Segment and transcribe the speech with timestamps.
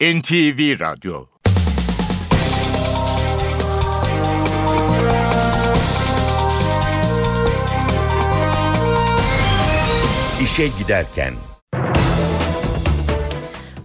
[0.00, 1.24] NTV Radyo
[10.42, 11.34] İşe Giderken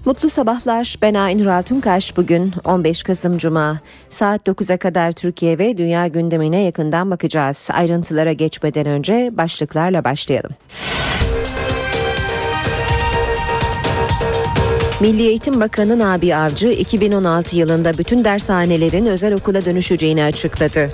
[0.05, 0.95] Mutlu sabahlar.
[1.01, 2.17] Ben Aynur Altunkaş.
[2.17, 3.79] Bugün 15 Kasım Cuma.
[4.09, 7.69] Saat 9'a kadar Türkiye ve dünya gündemine yakından bakacağız.
[7.73, 10.51] Ayrıntılara geçmeden önce başlıklarla başlayalım.
[14.99, 20.91] Milli Eğitim Bakanı Nabi Avcı 2016 yılında bütün dershanelerin özel okula dönüşeceğini açıkladı.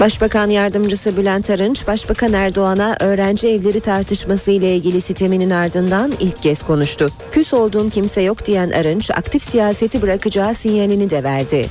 [0.00, 6.62] Başbakan Yardımcısı Bülent Arınç, Başbakan Erdoğan'a öğrenci evleri tartışması ile ilgili siteminin ardından ilk kez
[6.62, 7.10] konuştu.
[7.30, 11.66] Küs olduğum kimse yok diyen Arınç, aktif siyaseti bırakacağı sinyalini de verdi.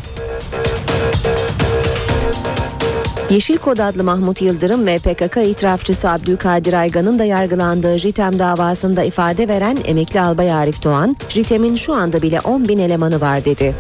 [3.30, 9.48] Yeşil Kod adlı Mahmut Yıldırım ve PKK itirafçısı Abdülkadir Aygan'ın da yargılandığı JITEM davasında ifade
[9.48, 13.76] veren emekli albay Arif Doğan, JITEM'in şu anda bile 10 bin elemanı var dedi.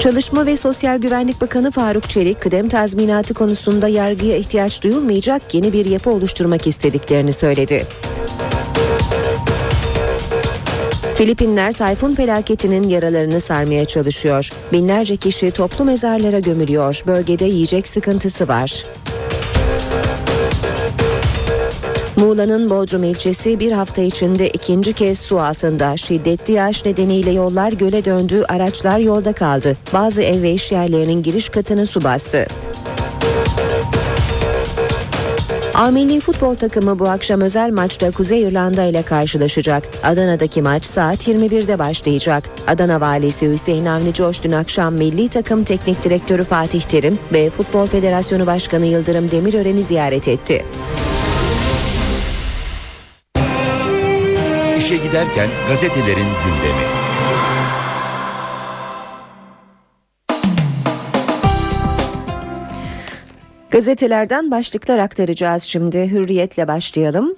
[0.00, 5.86] Çalışma ve Sosyal Güvenlik Bakanı Faruk Çelik, kıdem tazminatı konusunda yargıya ihtiyaç duyulmayacak yeni bir
[5.86, 7.86] yapı oluşturmak istediklerini söyledi.
[11.16, 14.50] Filipinler tayfun felaketinin yaralarını sarmaya çalışıyor.
[14.72, 17.02] Binlerce kişi toplu mezarlara gömülüyor.
[17.06, 18.84] Bölgede yiyecek sıkıntısı var.
[22.16, 25.96] Muğla'nın Bodrum ilçesi bir hafta içinde ikinci kez su altında.
[25.96, 29.76] Şiddetli yağış nedeniyle yollar göle döndü, araçlar yolda kaldı.
[29.92, 32.46] Bazı ev ve iş yerlerinin giriş katını su bastı.
[35.76, 39.88] A futbol takımı bu akşam özel maçta Kuzey İrlanda ile karşılaşacak.
[40.04, 42.44] Adana'daki maç saat 21'de başlayacak.
[42.66, 47.86] Adana valisi Hüseyin Avni Coş dün akşam milli takım teknik direktörü Fatih Terim ve Futbol
[47.86, 50.64] Federasyonu Başkanı Yıldırım Demirören'i ziyaret etti.
[54.78, 56.86] İşe giderken gazetelerin gündemi.
[63.76, 66.10] Gazetelerden başlıklar aktaracağız şimdi.
[66.10, 67.36] Hürriyetle başlayalım.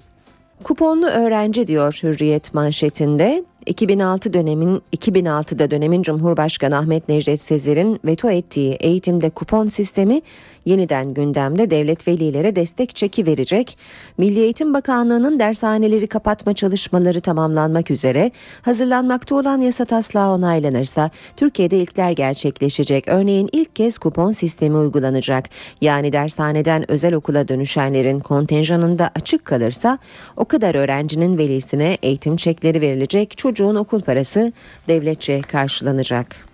[0.65, 3.45] Kuponlu öğrenci diyor Hürriyet manşetinde.
[3.67, 10.23] 2006 dönemin 2006'da dönemin Cumhurbaşkanı Ahmet Necdet Sezer'in veto ettiği eğitimde kupon sistemi
[10.69, 13.79] yeniden gündemde devlet velilere destek çeki verecek.
[14.19, 18.31] Milli Eğitim Bakanlığı'nın dershaneleri kapatma çalışmaları tamamlanmak üzere
[18.63, 23.09] hazırlanmakta olan yasa taslağı onaylanırsa Türkiye'de ilkler gerçekleşecek.
[23.09, 25.49] Örneğin ilk kez kupon sistemi uygulanacak.
[25.81, 29.99] Yani dershaneden özel okula dönüşenlerin kontenjanında açık kalırsa
[30.37, 33.39] o kadar öğrencinin velisine eğitim çekleri verilecek.
[33.39, 34.53] Çocuğun okul parası
[34.89, 36.48] devletçe karşılanacak.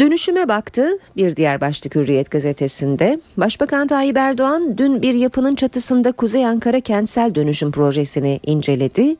[0.00, 3.20] Dönüşüme baktı bir diğer başlık Hürriyet gazetesinde.
[3.36, 9.16] Başbakan Tayyip Erdoğan dün bir yapının çatısında Kuzey Ankara kentsel dönüşüm projesini inceledi.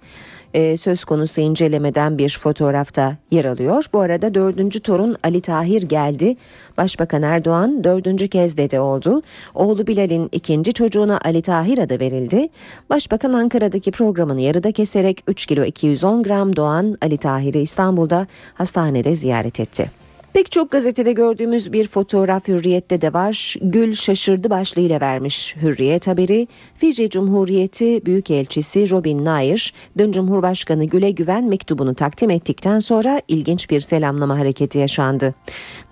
[0.54, 3.84] Ee, söz konusu incelemeden bir fotoğrafta yer alıyor.
[3.92, 6.36] Bu arada dördüncü torun Ali Tahir geldi.
[6.76, 9.22] Başbakan Erdoğan dördüncü kez dede oldu.
[9.54, 12.48] Oğlu Bilal'in ikinci çocuğuna Ali Tahir adı verildi.
[12.90, 19.60] Başbakan Ankara'daki programını yarıda keserek 3 kilo 210 gram doğan Ali Tahir'i İstanbul'da hastanede ziyaret
[19.60, 20.01] etti.
[20.32, 23.56] Pek çok gazetede gördüğümüz bir fotoğraf Hürriyet'te de var.
[23.62, 26.48] Gül şaşırdı başlığıyla vermiş Hürriyet haberi.
[26.76, 33.80] Fiji Cumhuriyeti Büyükelçisi Robin Nair, dün Cumhurbaşkanı Gül'e güven mektubunu takdim ettikten sonra ilginç bir
[33.80, 35.34] selamlama hareketi yaşandı.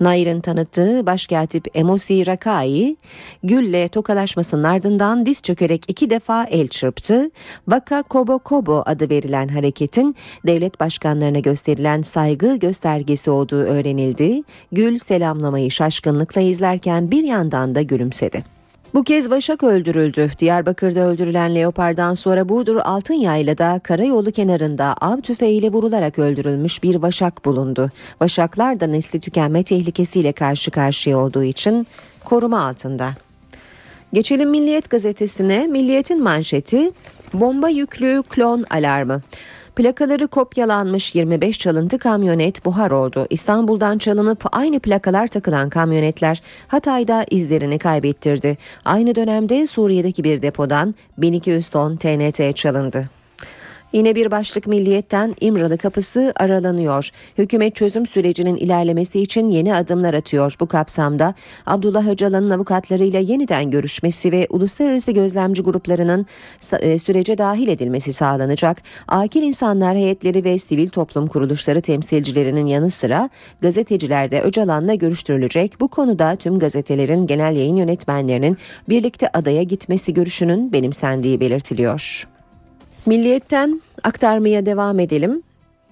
[0.00, 2.96] Nair'in tanıttığı başkatip Emosi Rakai,
[3.42, 7.30] Gül'le tokalaşmasının ardından diz çökerek iki defa el çırptı.
[7.66, 14.29] Baka Kobo Kobo adı verilen hareketin devlet başkanlarına gösterilen saygı göstergesi olduğu öğrenildi.
[14.72, 18.44] Gül selamlamayı şaşkınlıkla izlerken bir yandan da gülümsedi.
[18.94, 20.30] Bu kez Vaşak öldürüldü.
[20.38, 27.90] Diyarbakır'da öldürülen Leopard'dan sonra Burdur Altınyaylı'da karayolu kenarında av tüfeğiyle vurularak öldürülmüş bir Vaşak bulundu.
[28.20, 31.86] Vaşaklar da nesli tükenme tehlikesiyle karşı karşıya olduğu için
[32.24, 33.10] koruma altında.
[34.12, 35.66] Geçelim Milliyet gazetesine.
[35.66, 36.90] Milliyet'in manşeti
[37.34, 39.22] bomba yüklü klon alarmı.
[39.76, 43.26] Plakaları kopyalanmış 25 çalıntı kamyonet buhar oldu.
[43.30, 48.58] İstanbul'dan çalınıp aynı plakalar takılan kamyonetler Hatay'da izlerini kaybettirdi.
[48.84, 53.19] Aynı dönemde Suriye'deki bir depodan 1200 ton TNT çalındı.
[53.92, 57.10] Yine bir başlık milliyetten İmralı kapısı aralanıyor.
[57.38, 60.54] Hükümet çözüm sürecinin ilerlemesi için yeni adımlar atıyor.
[60.60, 61.34] Bu kapsamda
[61.66, 66.26] Abdullah Öcalan'ın avukatlarıyla yeniden görüşmesi ve uluslararası gözlemci gruplarının
[66.80, 68.82] e, sürece dahil edilmesi sağlanacak.
[69.08, 75.80] Akil insanlar heyetleri ve sivil toplum kuruluşları temsilcilerinin yanı sıra gazeteciler de Öcalan'la görüştürülecek.
[75.80, 78.58] Bu konuda tüm gazetelerin genel yayın yönetmenlerinin
[78.88, 82.26] birlikte adaya gitmesi görüşünün benimsendiği belirtiliyor.
[83.06, 85.42] Milliyetten aktarmaya devam edelim.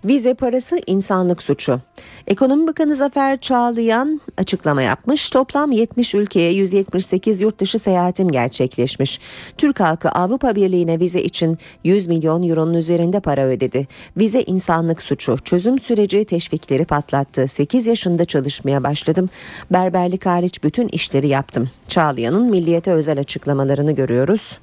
[0.05, 1.81] Vize parası insanlık suçu.
[2.27, 5.31] Ekonomi Bakanı Zafer Çağlayan açıklama yapmış.
[5.31, 9.21] Toplam 70 ülkeye 178 yurt dışı seyahatim gerçekleşmiş.
[9.59, 13.89] Türk halkı Avrupa Birliği'ne vize için 100 milyon euronun üzerinde para ödedi.
[14.17, 15.37] Vize insanlık suçu.
[15.45, 17.49] Çözüm süreci teşvikleri patlattı.
[17.49, 19.31] 8 yaşında çalışmaya başladım.
[19.71, 21.71] Berberlik hariç bütün işleri yaptım.
[21.89, 24.59] Çağlayan'ın milliyete özel açıklamalarını görüyoruz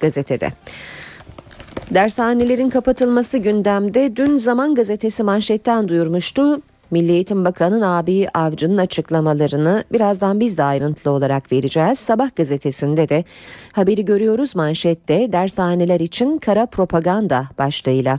[0.00, 0.52] gazetede.
[1.94, 6.60] Dershanelerin kapatılması gündemde dün Zaman Gazetesi manşetten duyurmuştu.
[6.90, 11.98] Milli Eğitim Bakanı abi Avcı'nın açıklamalarını birazdan biz de ayrıntılı olarak vereceğiz.
[11.98, 13.24] Sabah gazetesinde de
[13.72, 18.18] haberi görüyoruz manşette dershaneler için kara propaganda başlığıyla.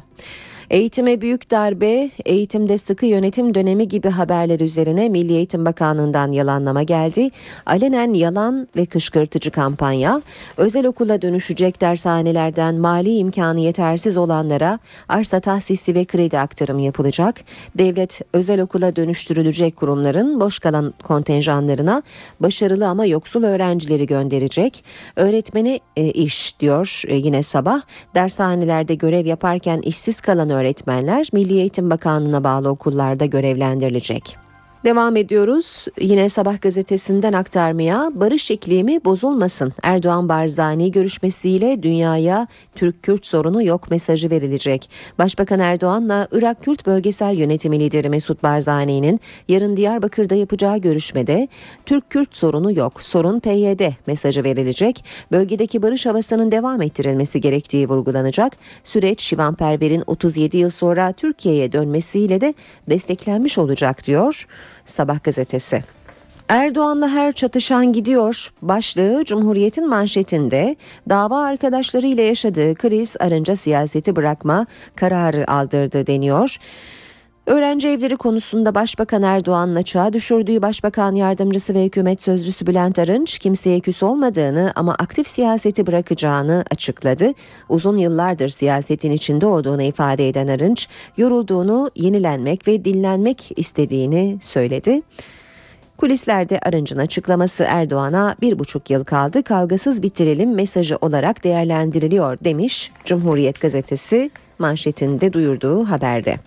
[0.71, 7.29] Eğitime büyük darbe, eğitimde sıkı yönetim dönemi gibi haberler üzerine Milli Eğitim Bakanlığı'ndan yalanlama geldi.
[7.65, 10.21] Alenen yalan ve kışkırtıcı kampanya,
[10.57, 14.79] özel okula dönüşecek dershanelerden mali imkanı yetersiz olanlara
[15.09, 17.35] arsa tahsisi ve kredi aktarım yapılacak.
[17.77, 22.03] Devlet özel okula dönüştürülecek kurumların boş kalan kontenjanlarına
[22.39, 24.83] başarılı ama yoksul öğrencileri gönderecek.
[25.15, 27.81] Öğretmeni e, iş diyor e, yine sabah.
[28.15, 34.40] Dershanelerde görev yaparken işsiz kalan öğrenciler öğretmenler Milli Eğitim Bakanlığı'na bağlı okullarda görevlendirilecek.
[34.85, 35.85] Devam ediyoruz.
[35.99, 39.73] Yine Sabah gazetesinden aktarmaya barış iklimi bozulmasın.
[39.83, 44.89] Erdoğan Barzani görüşmesiyle dünyaya Türk-Kürt sorunu yok mesajı verilecek.
[45.19, 51.47] Başbakan Erdoğan'la Irak-Kürt bölgesel yönetimi lideri Mesut Barzani'nin yarın Diyarbakır'da yapacağı görüşmede
[51.85, 55.05] Türk-Kürt sorunu yok, sorun PYD mesajı verilecek.
[55.31, 58.57] Bölgedeki barış havasının devam ettirilmesi gerektiği vurgulanacak.
[58.83, 62.53] Süreç Şivan Perver'in 37 yıl sonra Türkiye'ye dönmesiyle de
[62.89, 64.45] desteklenmiş olacak diyor.
[64.85, 65.83] Sabah gazetesi.
[66.49, 70.75] Erdoğan'la her çatışan gidiyor başlığı Cumhuriyet'in manşetinde
[71.09, 76.57] dava arkadaşları ile yaşadığı kriz arınca siyaseti bırakma kararı aldırdı deniyor.
[77.51, 83.79] Öğrenci evleri konusunda Başbakan Erdoğan'la çağ düşürdüğü Başbakan Yardımcısı ve Hükümet Sözcüsü Bülent Arınç kimseye
[83.79, 87.33] küs olmadığını ama aktif siyaseti bırakacağını açıkladı.
[87.69, 90.87] Uzun yıllardır siyasetin içinde olduğunu ifade eden Arınç,
[91.17, 95.01] yorulduğunu yenilenmek ve dinlenmek istediğini söyledi.
[95.97, 103.61] Kulislerde Arınç'ın açıklaması Erdoğan'a bir buçuk yıl kaldı kavgasız bitirelim mesajı olarak değerlendiriliyor demiş Cumhuriyet
[103.61, 106.37] gazetesi manşetinde duyurduğu haberde.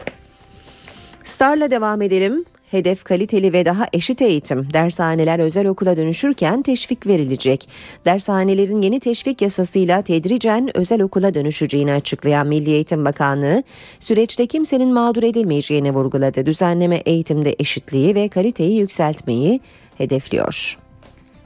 [1.25, 2.45] Star'la devam edelim.
[2.71, 4.69] Hedef kaliteli ve daha eşit eğitim.
[4.73, 7.69] Dershaneler özel okula dönüşürken teşvik verilecek.
[8.05, 13.63] Dershanelerin yeni teşvik yasasıyla tedricen özel okula dönüşeceğini açıklayan Milli Eğitim Bakanlığı,
[14.01, 16.47] süreçte kimsenin mağdur edilmeyeceğini vurguladı.
[16.47, 19.61] Düzenleme eğitimde eşitliği ve kaliteyi yükseltmeyi
[19.99, 20.79] hedefliyor.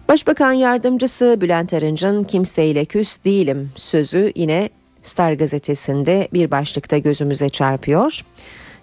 [0.08, 4.70] Başbakan yardımcısı Bülent Arınç'ın kimseyle küs değilim sözü yine
[5.02, 8.20] Star gazetesinde bir başlıkta gözümüze çarpıyor.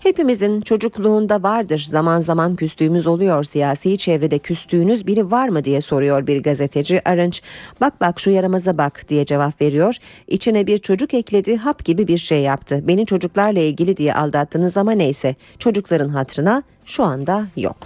[0.05, 6.27] Hepimizin çocukluğunda vardır zaman zaman küstüğümüz oluyor siyasi çevrede küstüğünüz biri var mı diye soruyor
[6.27, 7.41] bir gazeteci Arınç.
[7.81, 9.95] Bak bak şu yaramaza bak diye cevap veriyor.
[10.27, 12.83] İçine bir çocuk ekledi hap gibi bir şey yaptı.
[12.87, 17.77] Beni çocuklarla ilgili diye aldattınız ama neyse çocukların hatrına şu anda yok.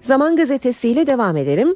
[0.00, 1.74] Zaman gazetesiyle devam edelim.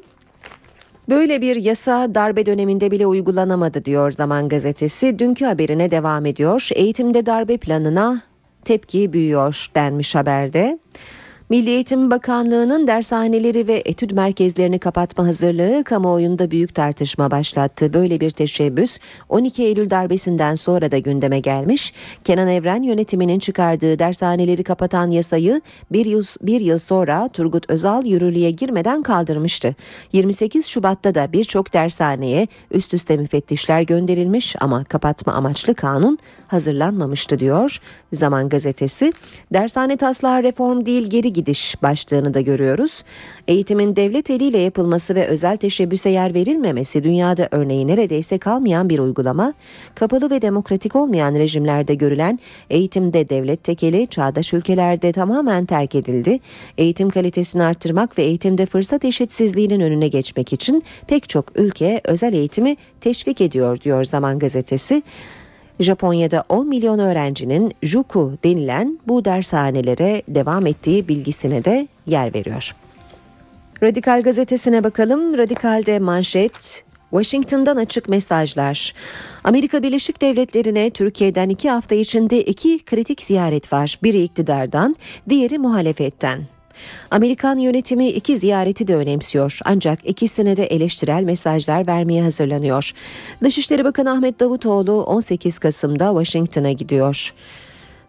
[1.09, 5.19] Böyle bir yasa darbe döneminde bile uygulanamadı diyor Zaman Gazetesi.
[5.19, 6.69] Dünkü haberine devam ediyor.
[6.75, 8.32] Eğitimde darbe planına
[8.65, 10.79] tepki büyüyor denmiş haberde.
[11.53, 17.93] Milli Eğitim Bakanlığı'nın dershaneleri ve etüt merkezlerini kapatma hazırlığı kamuoyunda büyük tartışma başlattı.
[17.93, 21.93] Böyle bir teşebbüs 12 Eylül darbesinden sonra da gündeme gelmiş.
[22.23, 28.51] Kenan Evren yönetiminin çıkardığı dershaneleri kapatan yasayı bir yıl, bir yıl sonra Turgut Özal yürürlüğe
[28.51, 29.75] girmeden kaldırmıştı.
[30.13, 36.17] 28 Şubat'ta da birçok dershaneye üst üste müfettişler gönderilmiş ama kapatma amaçlı kanun
[36.47, 37.79] hazırlanmamıştı diyor
[38.13, 39.13] Zaman Gazetesi.
[39.53, 43.03] Dershane taslağı reform değil geri gidiş başlığını da görüyoruz.
[43.47, 49.53] Eğitimin devlet eliyle yapılması ve özel teşebbüse yer verilmemesi dünyada örneği neredeyse kalmayan bir uygulama.
[49.95, 56.39] Kapalı ve demokratik olmayan rejimlerde görülen eğitimde devlet tekeli çağdaş ülkelerde tamamen terk edildi.
[56.77, 62.75] Eğitim kalitesini arttırmak ve eğitimde fırsat eşitsizliğinin önüne geçmek için pek çok ülke özel eğitimi
[63.01, 65.03] teşvik ediyor diyor Zaman Gazetesi.
[65.79, 72.75] Japonya'da 10 milyon öğrencinin Juku denilen bu dershanelere devam ettiği bilgisine de yer veriyor.
[73.83, 75.37] Radikal gazetesine bakalım.
[75.37, 78.93] Radikal'de manşet Washington'dan açık mesajlar.
[79.43, 83.99] Amerika Birleşik Devletleri'ne Türkiye'den iki hafta içinde iki kritik ziyaret var.
[84.03, 84.95] Biri iktidardan,
[85.29, 86.39] diğeri muhalefetten.
[87.11, 92.91] Amerikan yönetimi iki ziyareti de önemsiyor ancak ikisine de eleştirel mesajlar vermeye hazırlanıyor.
[93.43, 97.33] Dışişleri Bakanı Ahmet Davutoğlu 18 Kasım'da Washington'a gidiyor.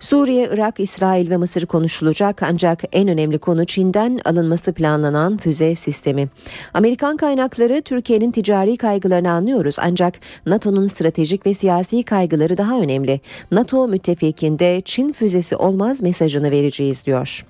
[0.05, 6.29] Suriye, Irak, İsrail ve Mısır konuşulacak ancak en önemli konu Çin'den alınması planlanan füze sistemi.
[6.75, 10.15] Amerikan kaynakları Türkiye'nin ticari kaygılarını anlıyoruz ancak
[10.47, 13.21] NATO'nun stratejik ve siyasi kaygıları daha önemli.
[13.51, 17.45] NATO müttefikinde Çin füzesi olmaz mesajını vereceğiz diyor.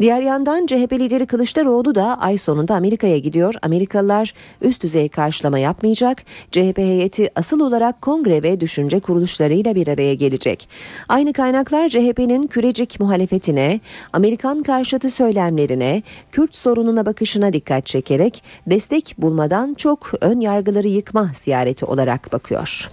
[0.00, 3.54] Diğer yandan CHP lideri Kılıçdaroğlu da ay sonunda Amerika'ya gidiyor.
[3.62, 6.22] Amerikalılar üst düzey karşılama yapmayacak.
[6.52, 10.68] CHP heyeti asıl olarak kongre ve düşünce kuruluşlarıyla bir araya gelecek.
[11.08, 13.80] Aynı kaynaklar CHP'nin kürecik muhalefetine,
[14.12, 16.02] Amerikan karşıtı söylemlerine,
[16.32, 22.90] Kürt sorununa bakışına dikkat çekerek destek bulmadan çok ön yargıları yıkma ziyareti olarak bakıyor.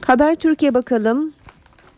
[0.00, 1.32] Haber Türkiye bakalım.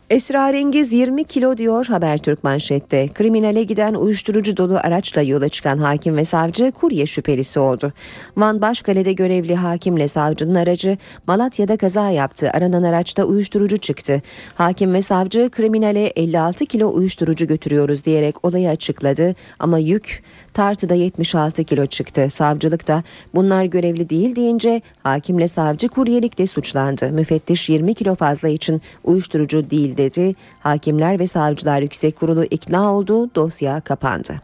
[0.09, 3.07] Esrarengiz 20 kilo diyor Habertürk manşette.
[3.07, 7.93] Kriminale giden uyuşturucu dolu araçla yola çıkan hakim ve savcı kurye şüphelisi oldu.
[8.37, 10.97] Van Başkale'de görevli hakimle savcının aracı
[11.27, 12.49] Malatya'da kaza yaptı.
[12.53, 14.21] Aranan araçta uyuşturucu çıktı.
[14.55, 20.23] Hakim ve savcı kriminale 56 kilo uyuşturucu götürüyoruz diyerek olayı açıkladı ama yük
[20.55, 22.29] tartıda 76 kilo çıktı.
[22.29, 23.03] Savcılık da
[23.35, 27.11] bunlar görevli değil deyince hakimle savcı kuryelikle suçlandı.
[27.11, 30.35] Müfettiş 20 kilo fazla için uyuşturucu değil dedi.
[30.59, 33.35] Hakimler ve Savcılar Yüksek Kurulu ikna oldu.
[33.35, 34.41] Dosya kapandı.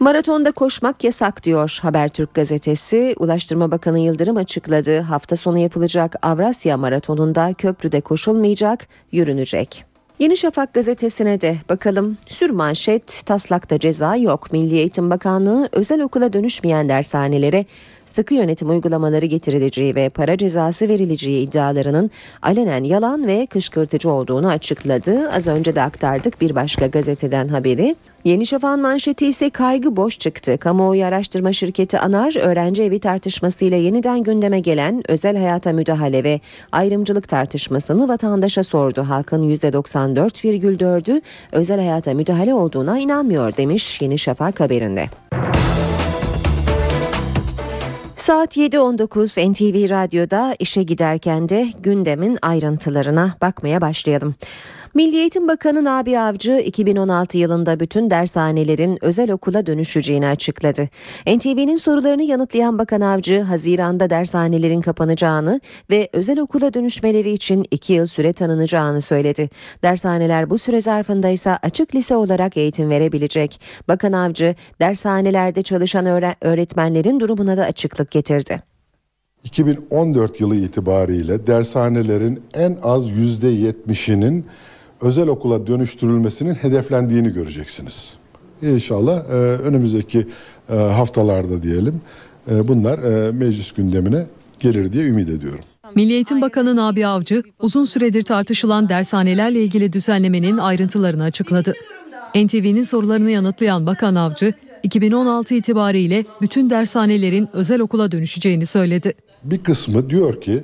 [0.00, 3.14] Maratonda koşmak yasak diyor Habertürk gazetesi.
[3.18, 5.00] Ulaştırma Bakanı Yıldırım açıkladı.
[5.00, 9.89] Hafta sonu yapılacak Avrasya Maratonu'nda köprüde koşulmayacak, yürünecek.
[10.20, 12.18] Yeni Şafak gazetesine de bakalım.
[12.28, 14.52] Sür manşet, taslakta ceza yok.
[14.52, 17.64] Milli Eğitim Bakanlığı özel okula dönüşmeyen dershanelere
[18.14, 22.10] sıkı yönetim uygulamaları getirileceği ve para cezası verileceği iddialarının
[22.42, 25.30] alenen yalan ve kışkırtıcı olduğunu açıkladı.
[25.30, 27.96] Az önce de aktardık bir başka gazeteden haberi.
[28.24, 30.58] Yeni Şafak'ın manşeti ise kaygı boş çıktı.
[30.58, 36.40] Kamuoyu araştırma şirketi Anar, öğrenci evi tartışmasıyla yeniden gündeme gelen özel hayata müdahale ve
[36.72, 39.04] ayrımcılık tartışmasını vatandaşa sordu.
[39.08, 45.06] Halkın %94,4'ü özel hayata müdahale olduğuna inanmıyor demiş Yeni Şafak haberinde.
[48.30, 54.34] Saat 7.19 NTV Radyo'da işe giderken de gündemin ayrıntılarına bakmaya başlayalım.
[54.94, 60.88] Milli Eğitim Bakanı Nabi Avcı 2016 yılında bütün dershanelerin özel okula dönüşeceğini açıkladı.
[61.26, 68.06] NTV'nin sorularını yanıtlayan Bakan Avcı, Haziran'da dershanelerin kapanacağını ve özel okula dönüşmeleri için 2 yıl
[68.06, 69.50] süre tanınacağını söyledi.
[69.82, 73.60] Dershaneler bu süre zarfında ise açık lise olarak eğitim verebilecek.
[73.88, 76.06] Bakan Avcı, dershanelerde çalışan
[76.40, 78.62] öğretmenlerin durumuna da açıklık getirdi.
[79.44, 84.46] 2014 yılı itibariyle dershanelerin en az %70'inin
[85.00, 88.12] özel okula dönüştürülmesinin hedeflendiğini göreceksiniz.
[88.62, 90.26] İnşallah e, önümüzdeki
[90.72, 92.00] e, haftalarda diyelim
[92.50, 94.26] e, bunlar e, meclis gündemine
[94.60, 95.64] gelir diye ümit ediyorum.
[95.94, 101.74] Milli Eğitim Bakanı Nabi Avcı uzun süredir tartışılan dershanelerle ilgili düzenlemenin ayrıntılarını açıkladı.
[102.34, 109.14] NTV'nin sorularını yanıtlayan Bakan Avcı, 2016 itibariyle bütün dershanelerin özel okula dönüşeceğini söyledi.
[109.44, 110.62] Bir kısmı diyor ki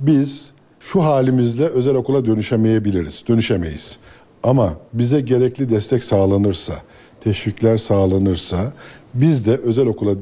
[0.00, 3.96] biz şu halimizle özel okula dönüşemeyebiliriz, dönüşemeyiz.
[4.42, 6.74] Ama bize gerekli destek sağlanırsa,
[7.20, 8.72] teşvikler sağlanırsa
[9.14, 10.14] biz de özel okula e,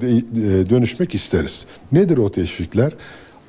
[0.70, 1.66] dönüşmek isteriz.
[1.92, 2.92] Nedir o teşvikler?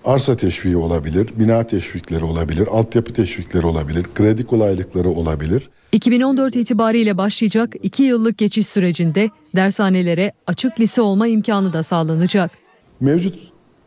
[0.06, 5.70] Arsa teşviği olabilir, bina teşvikleri olabilir, altyapı teşvikleri olabilir, kredi kolaylıkları olabilir.
[5.92, 12.52] 2014 itibariyle başlayacak 2 yıllık geçiş sürecinde dershanelere açık lise olma imkanı da sağlanacak.
[13.00, 13.36] Mevcut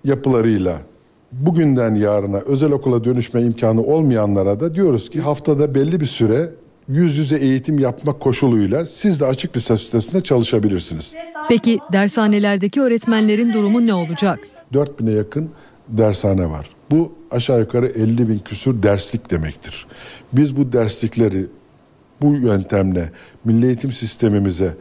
[0.04, 0.78] yapılarıyla
[1.32, 6.50] bugünden yarına özel okula dönüşme imkanı olmayanlara da diyoruz ki haftada belli bir süre
[6.88, 11.14] yüz yüze eğitim yapmak koşuluyla siz de açık lise sitesinde çalışabilirsiniz.
[11.48, 14.40] Peki dershanelerdeki öğretmenlerin durumu ne olacak?
[14.74, 15.50] 4000'e yakın
[15.88, 16.70] dershane var.
[16.90, 19.86] Bu aşağı yukarı 50 bin küsur derslik demektir.
[20.32, 21.46] Biz bu derslikleri
[22.22, 23.10] bu yöntemle
[23.44, 24.74] milli eğitim sistemimize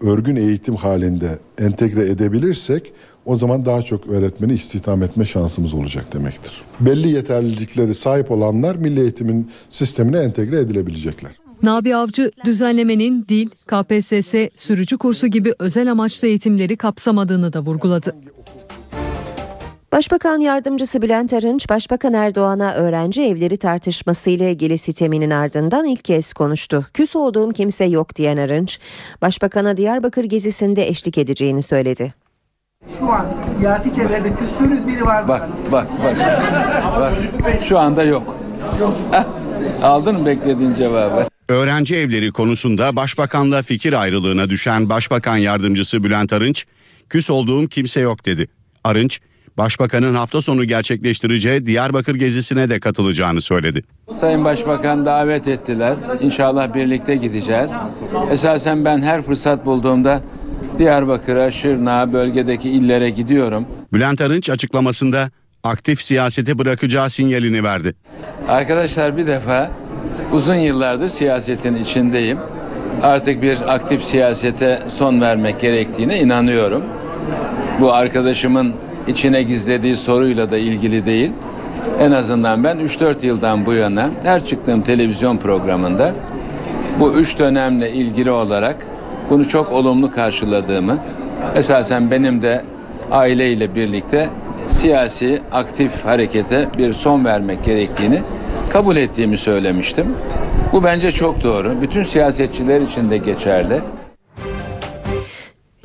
[0.00, 2.92] örgün eğitim halinde entegre edebilirsek
[3.26, 6.62] o zaman daha çok öğretmeni istihdam etme şansımız olacak demektir.
[6.80, 11.32] Belli yeterlilikleri sahip olanlar milli eğitimin sistemine entegre edilebilecekler.
[11.62, 18.14] Nabi Avcı düzenlemenin dil, KPSS, sürücü kursu gibi özel amaçlı eğitimleri kapsamadığını da vurguladı.
[19.92, 26.32] Başbakan Yardımcısı Bülent Arınç, Başbakan Erdoğan'a öğrenci evleri tartışması ile ilgili siteminin ardından ilk kez
[26.32, 26.86] konuştu.
[26.94, 28.78] Küs olduğum kimse yok diyen Arınç,
[29.22, 32.23] Başbakan'a Diyarbakır gezisinde eşlik edeceğini söyledi.
[32.98, 33.26] Şu an
[33.58, 35.28] siyasi çevrede küstüğünüz biri var mı?
[35.28, 36.16] Bak bak bak.
[37.00, 37.12] bak.
[37.68, 38.36] Şu anda yok.
[38.80, 38.94] Yok.
[39.82, 41.24] Aldın mı beklediğin cevabı?
[41.48, 46.64] Öğrenci evleri konusunda başbakanla fikir ayrılığına düşen Başbakan Yardımcısı Bülent Arınç,
[47.10, 48.48] küs olduğum kimse yok dedi.
[48.84, 49.20] Arınç,
[49.58, 53.82] Başbakanın hafta sonu gerçekleştireceği Diyarbakır gezisine de katılacağını söyledi.
[54.16, 55.94] Sayın Başbakan davet ettiler.
[56.20, 57.70] İnşallah birlikte gideceğiz.
[58.30, 60.20] Esasen ben her fırsat bulduğumda
[60.78, 63.66] Diyarbakır'a, Şırnak'a, bölgedeki illere gidiyorum.
[63.92, 65.30] Bülent Arınç açıklamasında
[65.64, 67.94] aktif siyaseti bırakacağı sinyalini verdi.
[68.48, 69.70] Arkadaşlar bir defa
[70.32, 72.38] uzun yıllardır siyasetin içindeyim.
[73.02, 76.82] Artık bir aktif siyasete son vermek gerektiğine inanıyorum.
[77.80, 78.74] Bu arkadaşımın
[79.08, 81.30] içine gizlediği soruyla da ilgili değil.
[82.00, 86.14] En azından ben 3-4 yıldan bu yana her çıktığım televizyon programında
[87.00, 88.76] bu üç dönemle ilgili olarak
[89.30, 90.98] bunu çok olumlu karşıladığımı,
[91.54, 92.62] esasen benim de
[93.10, 94.28] aileyle birlikte
[94.68, 98.22] siyasi aktif harekete bir son vermek gerektiğini
[98.70, 100.16] kabul ettiğimi söylemiştim.
[100.72, 101.82] Bu bence çok doğru.
[101.82, 103.80] Bütün siyasetçiler için de geçerli.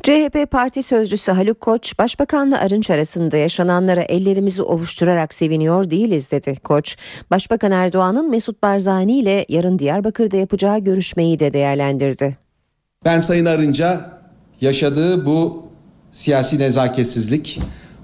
[0.04, 6.98] CHP Parti Sözcüsü Haluk Koç, Başbakanla Arınç arasında yaşananlara ellerimizi ovuşturarak seviniyor değiliz dedi Koç.
[7.32, 12.49] Başbakan Erdoğan'ın Mesut Barzani ile yarın Diyarbakır'da yapacağı görüşmeyi de değerlendirdi.
[13.06, 14.20] Ben Sayın Arınç'a
[14.62, 15.68] yaşadığı bu
[16.12, 17.60] siyasi nezaketsizlik,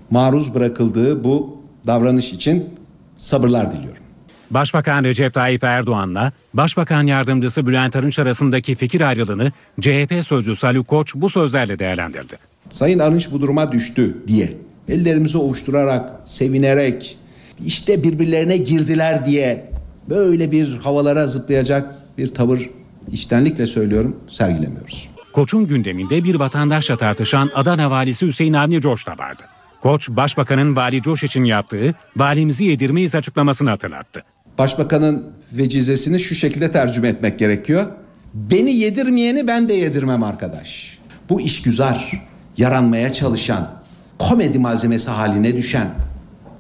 [0.10, 2.70] maruz bırakıldığı bu davranış için
[3.16, 4.04] sabırlar diliyorum.
[4.52, 11.16] Başbakan Recep Tayyip Erdoğan'la Başbakan Yardımcısı Bülent Arınç arasındaki fikir ayrılığını CHP sözcüsü Haluk Koç
[11.16, 12.38] bu sözlerle değerlendirdi.
[12.70, 14.54] Sayın Arınç bu duruma düştü diye
[14.90, 17.18] ellerimizi ovuşturarak, sevinerek
[17.66, 19.72] işte birbirlerine girdiler diye
[20.10, 22.70] böyle bir havalara zıplayacak bir tavır
[23.12, 25.10] içtenlikle söylüyorum sergilemiyoruz.
[25.34, 29.44] Koç'un gündeminde bir vatandaşla tartışan Adana valisi Hüseyin Avni Coş da vardı.
[29.82, 34.24] Koç, Başbakanın Vali Coş için yaptığı valimizi yedirmeyiz açıklamasını hatırlattı.
[34.58, 37.86] Başbakanın vecizesini şu şekilde tercüme etmek gerekiyor.
[38.34, 41.00] Beni yedirmeyeni ben de yedirmem arkadaş.
[41.30, 42.24] Bu işgüzar,
[42.58, 43.72] yaranmaya çalışan,
[44.20, 45.88] komedi malzemesi haline düşen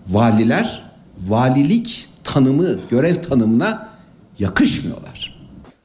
[0.07, 0.83] valiler
[1.27, 3.89] valilik tanımı, görev tanımına
[4.39, 5.14] yakışmıyorlar.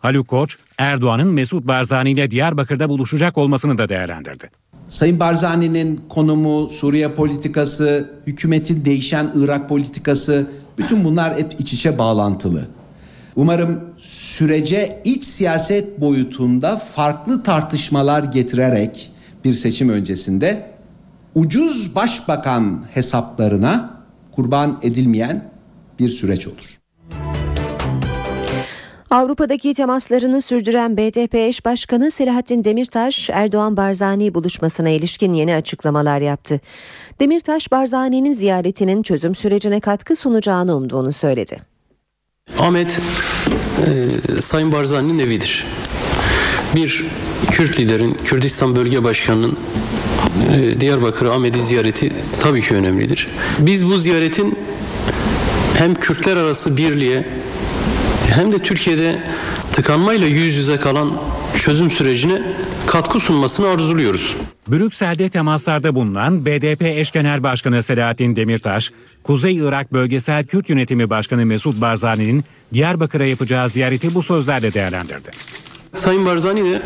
[0.00, 4.50] Haluk Koç, Erdoğan'ın Mesut Barzani ile Diyarbakır'da buluşacak olmasını da değerlendirdi.
[4.88, 12.66] Sayın Barzani'nin konumu, Suriye politikası, hükümetin değişen Irak politikası bütün bunlar hep iç içe bağlantılı.
[13.36, 19.10] Umarım sürece iç siyaset boyutunda farklı tartışmalar getirerek
[19.44, 20.70] bir seçim öncesinde
[21.34, 24.00] ucuz başbakan hesaplarına
[24.32, 25.50] kurban edilmeyen
[25.98, 26.79] bir süreç olur.
[29.10, 36.60] Avrupa'daki temaslarını sürdüren BDP eş başkanı Selahattin Demirtaş, Erdoğan Barzani buluşmasına ilişkin yeni açıklamalar yaptı.
[37.20, 41.60] Demirtaş, Barzani'nin ziyaretinin çözüm sürecine katkı sunacağını umduğunu söyledi.
[42.58, 43.00] Ahmet
[43.86, 45.66] e, Sayın Barzani'nin evidir.
[46.74, 47.04] Bir
[47.50, 49.56] Kürt liderin, Kürdistan Bölge Başkanı'nın
[50.52, 53.28] e, Diyarbakır Ahmet'i ziyareti tabii ki önemlidir.
[53.58, 54.58] Biz bu ziyaretin
[55.74, 57.24] hem Kürtler arası birliğe
[58.30, 59.18] hem de Türkiye'de
[59.72, 61.12] tıkanmayla yüz yüze kalan
[61.58, 62.42] çözüm sürecine
[62.86, 64.36] katkı sunmasını arzuluyoruz.
[64.68, 68.92] Brüksel'de temaslarda bulunan BDP eş genel başkanı Selahattin Demirtaş,
[69.24, 75.30] Kuzey Irak Bölgesel Kürt Yönetimi Başkanı Mesut Barzani'nin Diyarbakır'a yapacağı ziyareti bu sözlerle değerlendirdi.
[75.94, 76.82] Sayın Barzani de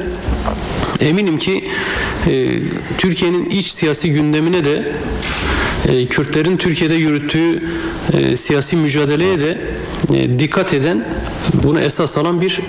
[1.00, 1.70] eminim ki
[2.26, 2.58] e,
[2.98, 4.92] Türkiye'nin iç siyasi gündemine de
[5.88, 7.62] e, Kürtlerin Türkiye'de yürüttüğü
[8.12, 9.58] e, siyasi mücadeleye de
[10.14, 11.04] e, dikkat eden
[11.62, 12.60] bunu esas alan bir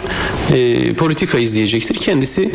[0.51, 1.95] e, politika izleyecektir.
[1.95, 2.51] Kendisi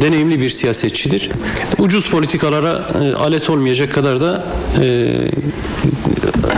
[0.00, 1.30] deneyimli bir siyasetçidir.
[1.78, 4.46] Ucuz politikalara e, alet olmayacak kadar da
[4.82, 5.08] e,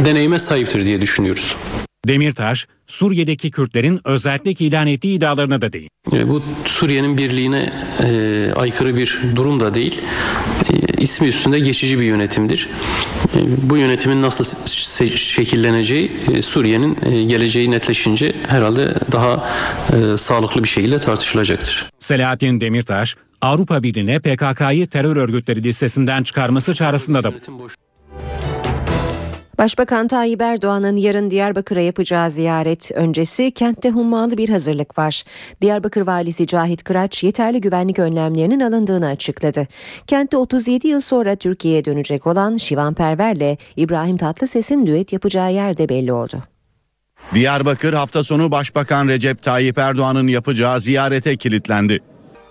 [0.05, 1.57] deneyime sahiptir diye düşünüyoruz.
[2.09, 5.89] Demirtaş, Suriye'deki Kürtlerin özellik ilan ettiği iddialarına da değindi.
[6.13, 7.73] E, Bu Suriye'nin birliğine
[8.05, 10.01] e, aykırı bir durum da değil.
[10.73, 12.69] E, ismi üstünde geçici bir yönetimdir.
[13.37, 13.39] E,
[13.71, 14.45] bu yönetimin nasıl
[15.17, 19.49] şekilleneceği e, Suriye'nin e, geleceği netleşince herhalde daha
[19.93, 21.87] e, sağlıklı bir şekilde tartışılacaktır.
[22.01, 27.69] Selahattin Demirtaş, Avrupa Birliği'ne PKK'yı terör örgütleri listesinden çıkarması çağrısında da bulundu.
[29.59, 35.23] Başbakan Tayyip Erdoğan'ın yarın Diyarbakır'a yapacağı ziyaret öncesi kentte hummalı bir hazırlık var.
[35.63, 39.67] Diyarbakır valisi Cahit Kıraç yeterli güvenlik önlemlerinin alındığını açıkladı.
[40.07, 45.89] Kentte 37 yıl sonra Türkiye'ye dönecek olan Şivan Perver'le İbrahim Tatlıses'in düet yapacağı yer de
[45.89, 46.43] belli oldu.
[47.35, 52.01] Diyarbakır hafta sonu Başbakan Recep Tayyip Erdoğan'ın yapacağı ziyarete kilitlendi.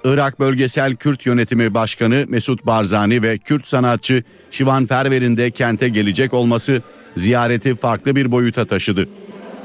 [0.05, 6.33] Irak Bölgesel Kürt Yönetimi Başkanı Mesut Barzani ve Kürt sanatçı Şivan Perver'in de kente gelecek
[6.33, 6.81] olması
[7.15, 9.07] ziyareti farklı bir boyuta taşıdı.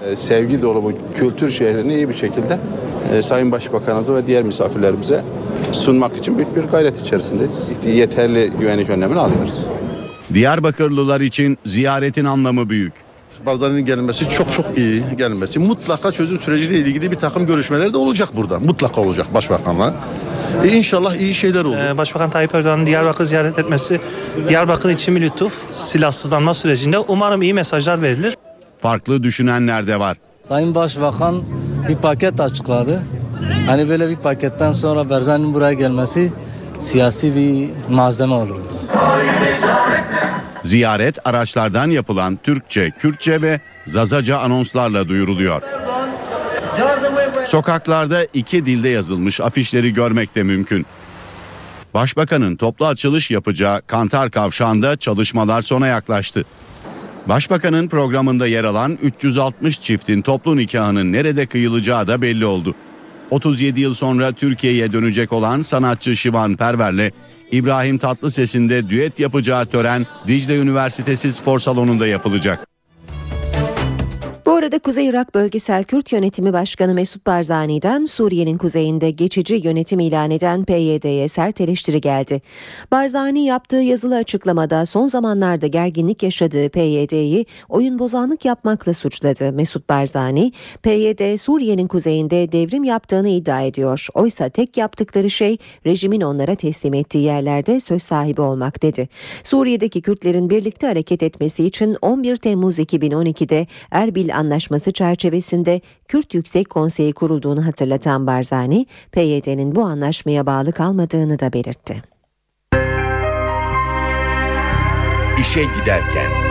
[0.06, 2.58] E, sevgi dolu bu kültür şehrini iyi bir şekilde
[3.12, 5.24] e, Sayın Başbakanımıza ve diğer misafirlerimize
[5.72, 7.72] sunmak için büyük bir gayret içerisindeyiz.
[7.86, 9.66] Yeterli güvenlik önlemini alıyoruz.
[10.34, 13.09] Diyarbakırlılar için ziyaretin anlamı büyük.
[13.46, 15.58] Barzani'nin gelmesi çok çok iyi gelmesi.
[15.58, 18.60] Mutlaka çözüm süreciyle ilgili bir takım görüşmeler de olacak burada.
[18.60, 19.94] Mutlaka olacak başbakanla.
[20.64, 21.76] E inşallah iyi şeyler olur.
[21.76, 24.00] Ee, Başbakan Tayyip Erdoğan'ın Diyarbakır ziyaret etmesi
[24.48, 25.52] Diyarbakır için bir lütuf.
[25.72, 28.36] Silahsızlanma sürecinde umarım iyi mesajlar verilir.
[28.82, 30.16] Farklı düşünenler de var.
[30.42, 31.42] Sayın Başbakan
[31.88, 33.02] bir paket açıkladı.
[33.66, 36.32] Hani böyle bir paketten sonra Barzani'nin buraya gelmesi
[36.80, 38.56] siyasi bir malzeme olur.
[40.62, 45.62] Ziyaret araçlardan yapılan Türkçe, Kürtçe ve Zazaca anonslarla duyuruluyor.
[47.44, 50.86] Sokaklarda iki dilde yazılmış afişleri görmek de mümkün.
[51.94, 56.44] Başbakanın toplu açılış yapacağı Kantar Kavşağı'nda çalışmalar sona yaklaştı.
[57.26, 62.74] Başbakanın programında yer alan 360 çiftin toplu nikahının nerede kıyılacağı da belli oldu.
[63.30, 67.10] 37 yıl sonra Türkiye'ye dönecek olan sanatçı Şivan Perver'le
[67.52, 72.69] İbrahim Tatlıses'in de düet yapacağı tören Dicle Üniversitesi Spor Salonu'nda yapılacak.
[74.60, 80.64] Arada Kuzey Irak Bölgesel Kürt Yönetimi Başkanı Mesut Barzani'den Suriye'nin kuzeyinde geçici yönetim ilan eden
[80.64, 82.42] PYD'ye sert eleştiri geldi.
[82.90, 89.52] Barzani yaptığı yazılı açıklamada son zamanlarda gerginlik yaşadığı PYD'yi oyun bozanlık yapmakla suçladı.
[89.52, 94.06] Mesut Barzani, PYD Suriye'nin kuzeyinde devrim yaptığını iddia ediyor.
[94.14, 99.08] Oysa tek yaptıkları şey rejimin onlara teslim ettiği yerlerde söz sahibi olmak dedi.
[99.42, 104.49] Suriye'deki Kürtlerin birlikte hareket etmesi için 11 Temmuz 2012'de Erbil Anlaşması
[104.92, 112.02] çerçevesinde Kürt Yüksek Konseyi kurulduğunu hatırlatan Barzani, PYD'nin bu anlaşmaya bağlı kalmadığını da belirtti.
[115.40, 116.49] İşe giderken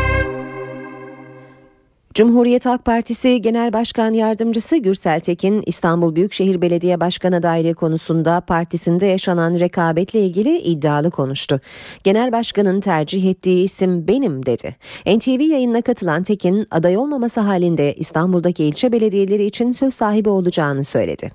[2.13, 9.05] Cumhuriyet Halk Partisi Genel Başkan Yardımcısı Gürsel Tekin, İstanbul Büyükşehir Belediye Başkan adaylığı konusunda partisinde
[9.05, 11.61] yaşanan rekabetle ilgili iddialı konuştu.
[12.03, 14.75] Genel Başkan'ın tercih ettiği isim benim dedi.
[15.05, 21.31] NTV yayınına katılan Tekin, aday olmaması halinde İstanbul'daki ilçe belediyeleri için söz sahibi olacağını söyledi.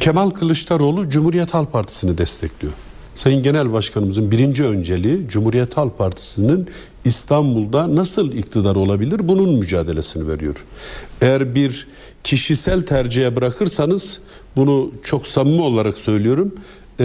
[0.00, 2.72] Kemal Kılıçdaroğlu Cumhuriyet Halk Partisi'ni destekliyor.
[3.14, 6.68] Sayın Genel Başkanımızın birinci önceliği Cumhuriyet Halk Partisi'nin
[7.06, 10.64] İstanbul'da nasıl iktidar olabilir bunun mücadelesini veriyor.
[11.22, 11.86] Eğer bir
[12.24, 14.20] kişisel tercihe bırakırsanız
[14.56, 16.54] bunu çok samimi olarak söylüyorum.
[17.00, 17.04] E,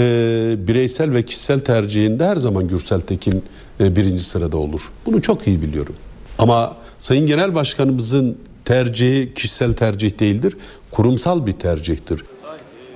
[0.57, 3.43] bireysel ve kişisel tercihinde her zaman Gürsel Tekin
[3.79, 4.81] e, birinci sırada olur.
[5.05, 5.95] Bunu çok iyi biliyorum.
[6.39, 10.57] Ama Sayın Genel Başkanımızın tercihi kişisel tercih değildir.
[10.91, 12.23] Kurumsal bir tercihtir.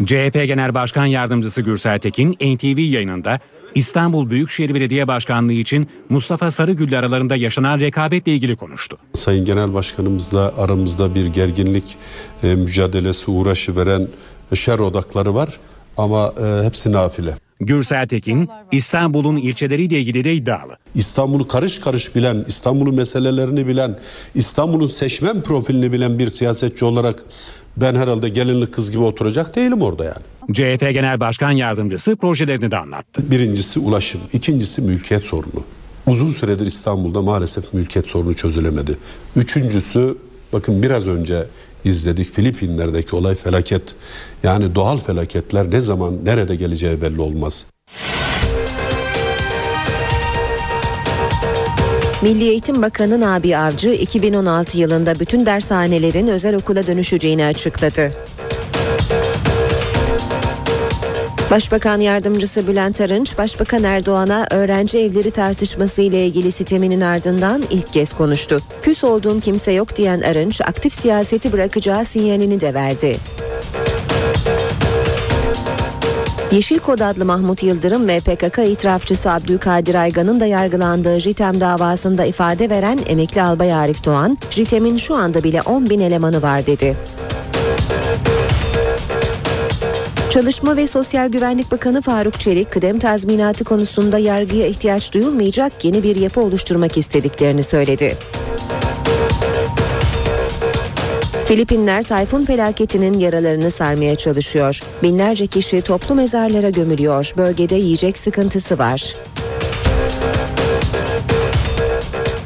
[0.05, 3.39] CHP Genel Başkan Yardımcısı Gürsel Tekin NTV yayınında
[3.75, 8.97] İstanbul Büyükşehir Belediye Başkanlığı için Mustafa Sarıgül aralarında yaşanan rekabetle ilgili konuştu.
[9.13, 11.97] Sayın Genel Başkanımızla aramızda bir gerginlik
[12.43, 14.07] e, mücadelesi uğraşı veren
[14.53, 15.59] şer odakları var
[15.97, 17.35] ama e, hepsi nafile.
[17.59, 20.77] Gürsel Tekin İstanbul'un ilçeleriyle ilgili de iddialı.
[20.95, 23.99] İstanbul'u karış karış bilen, İstanbul'un meselelerini bilen,
[24.35, 27.23] İstanbul'un seçmen profilini bilen bir siyasetçi olarak
[27.77, 30.34] ben herhalde gelinlik kız gibi oturacak değilim orada yani.
[30.53, 33.31] CHP Genel Başkan Yardımcısı projelerini de anlattı.
[33.31, 35.63] Birincisi ulaşım, ikincisi mülkiyet sorunu.
[36.07, 38.97] Uzun süredir İstanbul'da maalesef mülkiyet sorunu çözülemedi.
[39.35, 40.17] Üçüncüsü
[40.53, 41.47] bakın biraz önce
[41.85, 43.95] izledik Filipinler'deki olay felaket.
[44.43, 47.65] Yani doğal felaketler ne zaman nerede geleceği belli olmaz.
[52.21, 58.11] Milli Eğitim Bakanı Nabi Avcı 2016 yılında bütün dershanelerin özel okula dönüşeceğini açıkladı.
[61.51, 68.13] Başbakan Yardımcısı Bülent Arınç, Başbakan Erdoğan'a öğrenci evleri tartışması ile ilgili siteminin ardından ilk kez
[68.13, 68.61] konuştu.
[68.81, 73.17] Küs olduğum kimse yok diyen Arınç, aktif siyaseti bırakacağı sinyalini de verdi.
[76.51, 82.69] Yeşil Kod adlı Mahmut Yıldırım ve PKK itirafçısı Abdülkadir Aygan'ın da yargılandığı JITEM davasında ifade
[82.69, 86.97] veren emekli albay Arif Doğan, JITEM'in şu anda bile 10 bin elemanı var dedi.
[90.35, 96.15] Çalışma ve Sosyal Güvenlik Bakanı Faruk Çelik, kıdem tazminatı konusunda yargıya ihtiyaç duyulmayacak yeni bir
[96.15, 98.17] yapı oluşturmak istediklerini söyledi.
[101.45, 104.79] Filipinler tayfun felaketinin yaralarını sarmaya çalışıyor.
[105.03, 107.33] Binlerce kişi toplu mezarlara gömülüyor.
[107.37, 109.15] Bölgede yiyecek sıkıntısı var.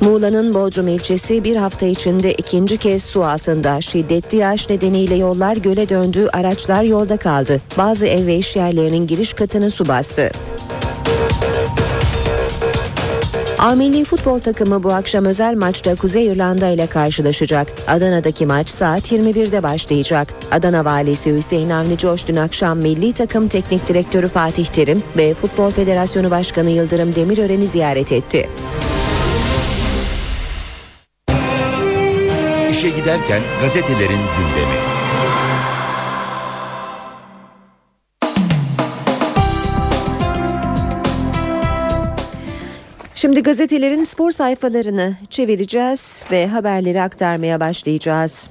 [0.09, 3.81] Muğla'nın Bodrum ilçesi bir hafta içinde ikinci kez su altında.
[3.81, 7.61] Şiddetli yağış nedeniyle yollar göle döndü, araçlar yolda kaldı.
[7.77, 10.31] Bazı ev ve iş yerlerinin giriş katını su bastı.
[13.59, 17.67] A futbol takımı bu akşam özel maçta Kuzey İrlanda ile karşılaşacak.
[17.87, 20.33] Adana'daki maç saat 21'de başlayacak.
[20.51, 25.69] Adana valisi Hüseyin Avni Coş dün akşam milli takım teknik direktörü Fatih Terim ve Futbol
[25.69, 28.49] Federasyonu Başkanı Yıldırım Demirören'i ziyaret etti.
[32.79, 34.77] İşe giderken gazetelerin gündemi.
[43.15, 48.49] Şimdi gazetelerin spor sayfalarını çevireceğiz ve haberleri aktarmaya başlayacağız.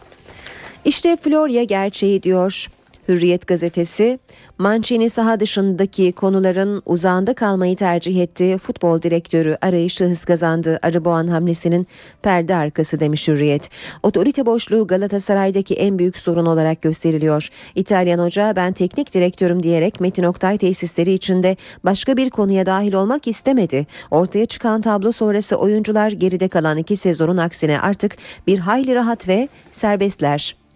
[0.84, 2.66] İşte Florya gerçeği diyor.
[3.08, 4.18] Hürriyet gazetesi
[4.58, 8.58] Mancini saha dışındaki konuların uzağında kalmayı tercih etti.
[8.58, 10.78] Futbol direktörü arayışı hız kazandı.
[10.82, 11.86] Arıboğan hamlesinin
[12.22, 13.70] perde arkası demiş Hürriyet.
[14.02, 17.48] Otorite boşluğu Galatasaray'daki en büyük sorun olarak gösteriliyor.
[17.74, 23.26] İtalyan hoca ben teknik direktörüm diyerek Metin Oktay tesisleri içinde başka bir konuya dahil olmak
[23.26, 23.86] istemedi.
[24.10, 28.16] Ortaya çıkan tablo sonrası oyuncular geride kalan iki sezonun aksine artık
[28.46, 30.67] bir hayli rahat ve serbestler.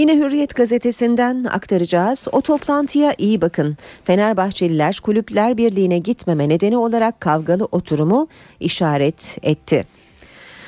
[0.00, 2.28] Yine Hürriyet gazetesinden aktaracağız.
[2.32, 3.76] O toplantıya iyi bakın.
[4.04, 8.28] Fenerbahçeliler Kulüpler Birliği'ne gitmeme nedeni olarak kavgalı oturumu
[8.60, 9.84] işaret etti.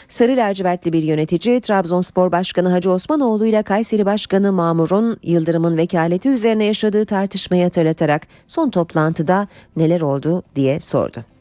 [0.09, 6.65] Sarı lacivertli bir yönetici Trabzonspor Başkanı Hacı Osmanoğlu ile Kayseri Başkanı Mamur'un Yıldırım'ın vekaleti üzerine
[6.65, 11.32] yaşadığı tartışmayı hatırlatarak son toplantıda neler oldu diye sordu.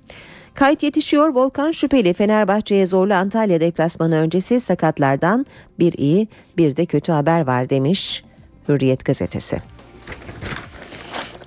[0.56, 5.46] Kayıt yetişiyor Volkan şüpheli Fenerbahçe'ye zorlu Antalya deplasmanı öncesi sakatlardan
[5.80, 8.24] bir iyi bir de kötü haber var demiş
[8.70, 9.62] Hürriyet gazetesi.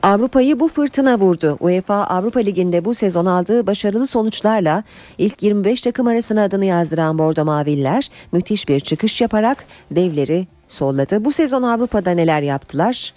[0.03, 1.57] Avrupa'yı bu fırtına vurdu.
[1.61, 4.83] UEFA Avrupa Ligi'nde bu sezon aldığı başarılı sonuçlarla
[5.19, 11.25] ilk 25 takım arasına adını yazdıran Bordo Maviller müthiş bir çıkış yaparak devleri solladı.
[11.25, 13.15] Bu sezon Avrupa'da neler yaptılar?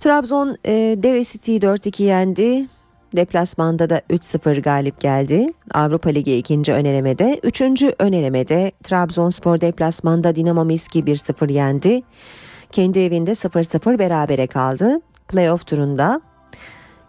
[0.00, 2.75] Trabzon e, Derry City 4-2 yendi.
[3.16, 5.46] Deplasmanda da 3-0 galip geldi.
[5.74, 7.40] Avrupa Ligi ikinci önelemede.
[7.42, 12.02] Üçüncü önelemede Trabzonspor deplasmanda Dinamo Miski 1-0 yendi.
[12.72, 15.00] Kendi evinde 0-0 berabere kaldı.
[15.28, 16.20] Playoff turunda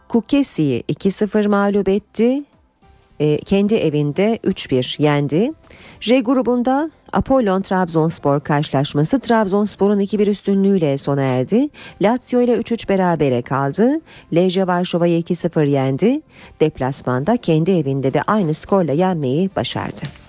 [0.08, 2.44] Kukesi'yi 2-0 mağlup etti.
[3.20, 5.54] E, kendi evinde 3-1 yendi.
[6.00, 11.70] J grubunda Apollon Trabzonspor karşılaşması Trabzonspor'un 2-1 üstünlüğüyle sona erdi.
[12.02, 14.02] Lazio ile 3-3 berabere kaldı.
[14.36, 16.22] Lejje Varşova'yı 2-0 yendi.
[16.60, 20.27] Deplasmanda kendi evinde de aynı skorla yenmeyi başardı.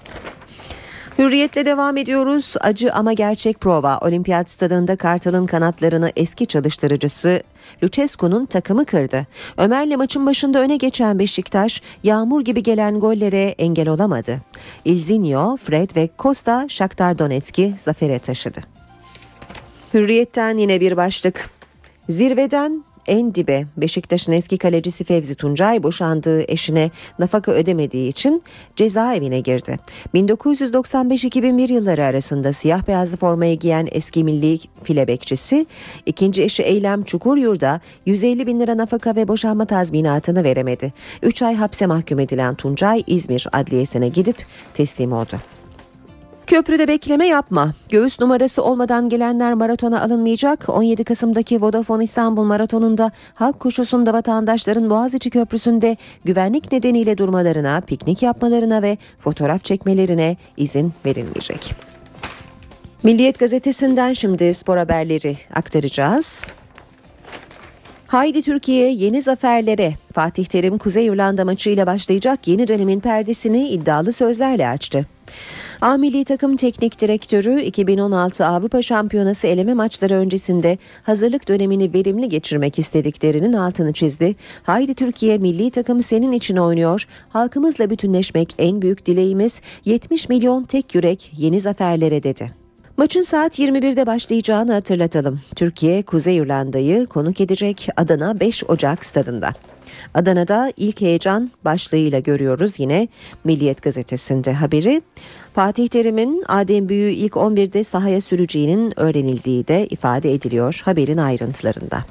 [1.18, 2.54] Hürriyetle devam ediyoruz.
[2.60, 3.98] Acı ama gerçek prova.
[3.98, 7.42] Olimpiyat stadında Kartal'ın kanatlarını eski çalıştırıcısı
[7.82, 9.26] Lucescu'nun takımı kırdı.
[9.56, 14.40] Ömer'le maçın başında öne geçen Beşiktaş yağmur gibi gelen gollere engel olamadı.
[14.84, 18.60] Ilzinho, Fred ve Costa Shakhtar Donetsk'i zafere taşıdı.
[19.94, 21.50] Hürriyetten yine bir başlık.
[22.08, 28.42] Zirveden en dibe Beşiktaş'ın eski kalecisi Fevzi Tuncay boşandığı eşine nafaka ödemediği için
[28.76, 29.76] cezaevine girdi.
[30.14, 35.66] 1995-2001 yılları arasında siyah beyazlı formayı giyen eski milli file bekçisi
[36.06, 40.92] ikinci eşi Eylem Çukuryur'da 150 bin lira nafaka ve boşanma tazminatını veremedi.
[41.22, 44.36] 3 ay hapse mahkum edilen Tuncay İzmir Adliyesi'ne gidip
[44.74, 45.57] teslim oldu.
[46.48, 47.74] Köprüde bekleme yapma.
[47.88, 50.68] Göğüs numarası olmadan gelenler maratona alınmayacak.
[50.68, 58.82] 17 Kasım'daki Vodafone İstanbul Maratonu'nda halk koşusunda vatandaşların Boğaziçi Köprüsü'nde güvenlik nedeniyle durmalarına, piknik yapmalarına
[58.82, 61.74] ve fotoğraf çekmelerine izin verilmeyecek.
[63.02, 66.52] Milliyet gazetesinden şimdi spor haberleri aktaracağız.
[68.06, 69.94] Haydi Türkiye yeni zaferlere.
[70.12, 75.06] Fatih Terim Kuzey İrlanda maçıyla başlayacak yeni dönemin perdesini iddialı sözlerle açtı.
[75.80, 82.78] A milli takım teknik direktörü 2016 Avrupa Şampiyonası eleme maçları öncesinde hazırlık dönemini verimli geçirmek
[82.78, 84.36] istediklerinin altını çizdi.
[84.62, 87.06] Haydi Türkiye milli takım senin için oynuyor.
[87.28, 92.50] Halkımızla bütünleşmek en büyük dileğimiz 70 milyon tek yürek yeni zaferlere dedi.
[92.96, 95.40] Maçın saat 21'de başlayacağını hatırlatalım.
[95.56, 99.54] Türkiye Kuzey İrlanda'yı konuk edecek Adana 5 Ocak stadında.
[100.14, 103.08] Adana'da ilk heyecan başlığıyla görüyoruz yine
[103.44, 105.02] Milliyet gazetesinde haberi.
[105.54, 112.04] Fatih Terim'in Adem Büyü ilk 11'de sahaya süreceğinin öğrenildiği de ifade ediliyor haberin ayrıntılarında.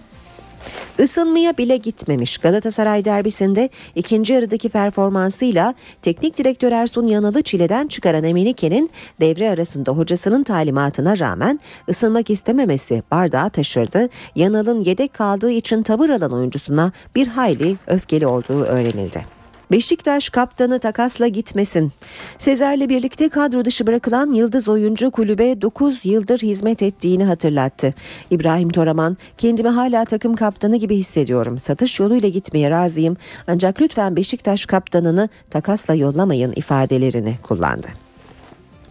[0.99, 8.89] Isınmaya bile gitmemiş Galatasaray derbisinde ikinci yarıdaki performansıyla teknik direktör Ersun Yanal'ı çileden çıkaran Emenike'nin
[9.19, 14.10] devre arasında hocasının talimatına rağmen ısınmak istememesi bardağı taşırdı.
[14.36, 19.37] Yanal'ın yedek kaldığı için tavır alan oyuncusuna bir hayli öfkeli olduğu öğrenildi.
[19.71, 21.91] Beşiktaş kaptanı takasla gitmesin.
[22.38, 27.93] Sezer'le birlikte kadro dışı bırakılan yıldız oyuncu kulübe 9 yıldır hizmet ettiğini hatırlattı.
[28.32, 31.60] İbrahim Toraman, kendimi hala takım kaptanı gibi hissediyorum.
[31.60, 33.17] Satış yoluyla gitmeye razıyım.
[33.47, 38.07] Ancak lütfen Beşiktaş kaptanını takasla yollamayın ifadelerini kullandı.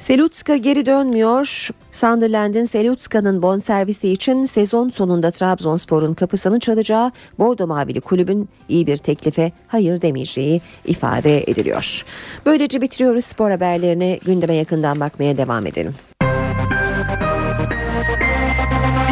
[0.06, 1.68] Selutska geri dönmüyor.
[1.92, 9.52] Sunderland'in Selutska'nın bonservisi için sezon sonunda Trabzonspor'un kapısını çalacağı Bordo Mavili kulübün iyi bir teklife
[9.68, 12.04] hayır demeyeceği ifade ediliyor.
[12.46, 15.94] Böylece bitiriyoruz spor haberlerini gündeme yakından bakmaya devam edelim.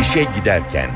[0.00, 0.90] İşe giderken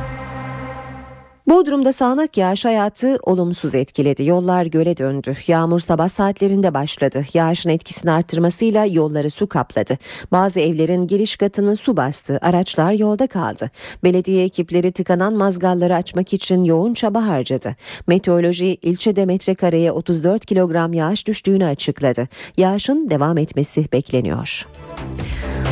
[1.49, 4.25] Bodrum'da sağanak yağış hayatı olumsuz etkiledi.
[4.25, 5.37] Yollar göle döndü.
[5.47, 7.25] Yağmur sabah saatlerinde başladı.
[7.35, 9.99] Yağışın etkisini arttırmasıyla yolları su kapladı.
[10.33, 12.39] Bazı evlerin giriş katını su bastı.
[12.43, 13.71] Araçlar yolda kaldı.
[14.05, 17.77] Belediye ekipleri tıkanan mazgalları açmak için yoğun çaba harcadı.
[18.07, 22.29] Meteoroloji ilçede metrekareye 34 kilogram yağış düştüğünü açıkladı.
[22.57, 24.67] Yağışın devam etmesi bekleniyor.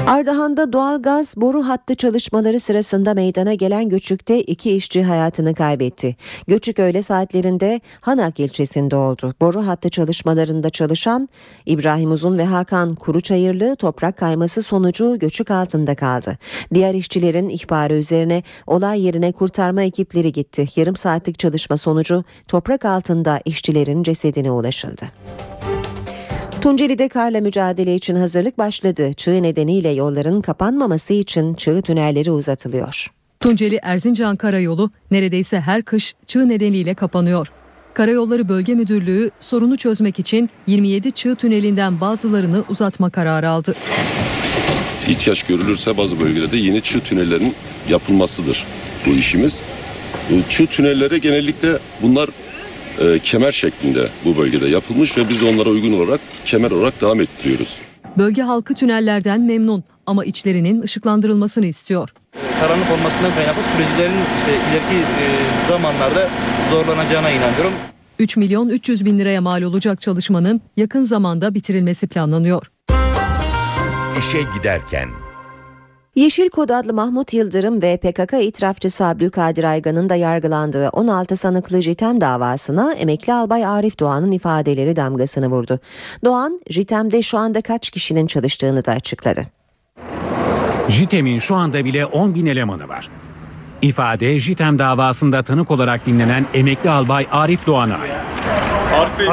[0.06, 6.16] Ardahan'da doğalgaz boru hattı çalışmaları sırasında meydana gelen göçükte iki işçi hayatını kaybetti.
[6.46, 9.34] Göçük öğle saatlerinde Hanak ilçesinde oldu.
[9.40, 11.28] Boru hattı çalışmalarında çalışan
[11.66, 16.38] İbrahim Uzun ve Hakan Kuruçayırlı toprak kayması sonucu göçük altında kaldı.
[16.74, 20.66] Diğer işçilerin ihbarı üzerine olay yerine kurtarma ekipleri gitti.
[20.76, 25.04] Yarım saatlik çalışma sonucu toprak altında işçilerin cesedine ulaşıldı.
[26.66, 29.12] Tunceli'de karla mücadele için hazırlık başladı.
[29.12, 33.06] Çığ nedeniyle yolların kapanmaması için çığ tünelleri uzatılıyor.
[33.40, 37.48] Tunceli Erzincan Karayolu neredeyse her kış çığ nedeniyle kapanıyor.
[37.94, 43.74] Karayolları Bölge Müdürlüğü sorunu çözmek için 27 çığ tünelinden bazılarını uzatma kararı aldı.
[45.08, 47.54] İhtiyaç görülürse bazı bölgelerde yeni çığ tünellerin
[47.88, 48.66] yapılmasıdır
[49.06, 49.62] bu işimiz.
[50.30, 52.30] Bu çığ tünelleri genellikle bunlar
[53.00, 57.20] e, kemer şeklinde bu bölgede yapılmış ve biz de onlara uygun olarak kemer olarak devam
[57.20, 57.78] ettiriyoruz.
[58.18, 62.08] Bölge halkı tünellerden memnun ama içlerinin ışıklandırılmasını istiyor.
[62.60, 65.24] Karanlık olmasından kaynaklı sürecilerin işte ileriki e,
[65.68, 66.28] zamanlarda
[66.70, 67.72] zorlanacağına inanıyorum.
[68.18, 72.70] 3 milyon 300 bin liraya mal olacak çalışmanın yakın zamanda bitirilmesi planlanıyor.
[74.18, 75.08] İşe giderken
[76.16, 82.20] Yeşil Kod adlı Mahmut Yıldırım ve PKK itirafçısı Abdülkadir Aygan'ın da yargılandığı 16 sanıklı JITEM
[82.20, 85.80] davasına emekli albay Arif Doğan'ın ifadeleri damgasını vurdu.
[86.24, 89.46] Doğan, JITEM'de şu anda kaç kişinin çalıştığını da açıkladı.
[90.88, 93.08] JITEM'in şu anda bile 10 bin elemanı var.
[93.82, 98.12] İfade JITEM davasında tanık olarak dinlenen emekli albay Arif Doğan'a ait.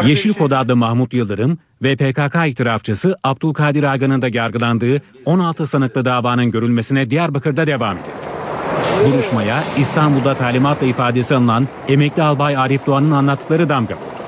[0.06, 6.52] Yeşil Kod adlı Mahmut Yıldırım ve PKK itirafçısı Abdülkadir Agan'ın da yargılandığı 16 sanıklı davanın
[6.52, 9.14] görülmesine Diyarbakır'da devam edildi.
[9.14, 14.24] Duruşmaya İstanbul'da talimatla ifadesi alınan emekli albay Arif Doğan'ın anlattıkları damga vurdu.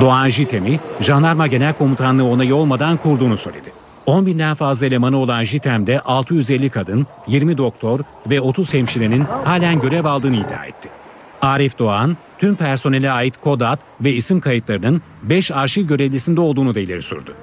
[0.00, 3.72] Doğan JITEM'i Jandarma Genel Komutanlığı onayı olmadan kurduğunu söyledi.
[4.06, 10.04] 10 binden fazla elemanı olan JITEM'de 650 kadın, 20 doktor ve 30 hemşirenin halen görev
[10.04, 10.88] aldığını iddia etti.
[11.42, 16.80] Arif Doğan, tüm personele ait kod ad ve isim kayıtlarının 5 arşiv görevlisinde olduğunu da
[16.80, 17.34] ileri sürdü.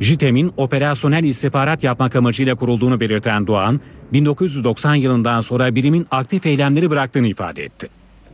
[0.00, 3.80] JITEM'in operasyonel istihbarat yapmak amacıyla kurulduğunu belirten Doğan,
[4.12, 7.88] 1990 yılından sonra birimin aktif eylemleri bıraktığını ifade etti.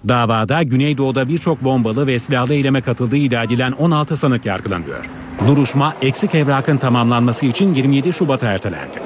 [0.08, 5.04] Davada Güneydoğu'da birçok bombalı ve silahlı eyleme katıldığı iddia edilen 16 sanık yargılanıyor.
[5.46, 8.98] Duruşma eksik evrakın tamamlanması için 27 Şubat'a ertelendi.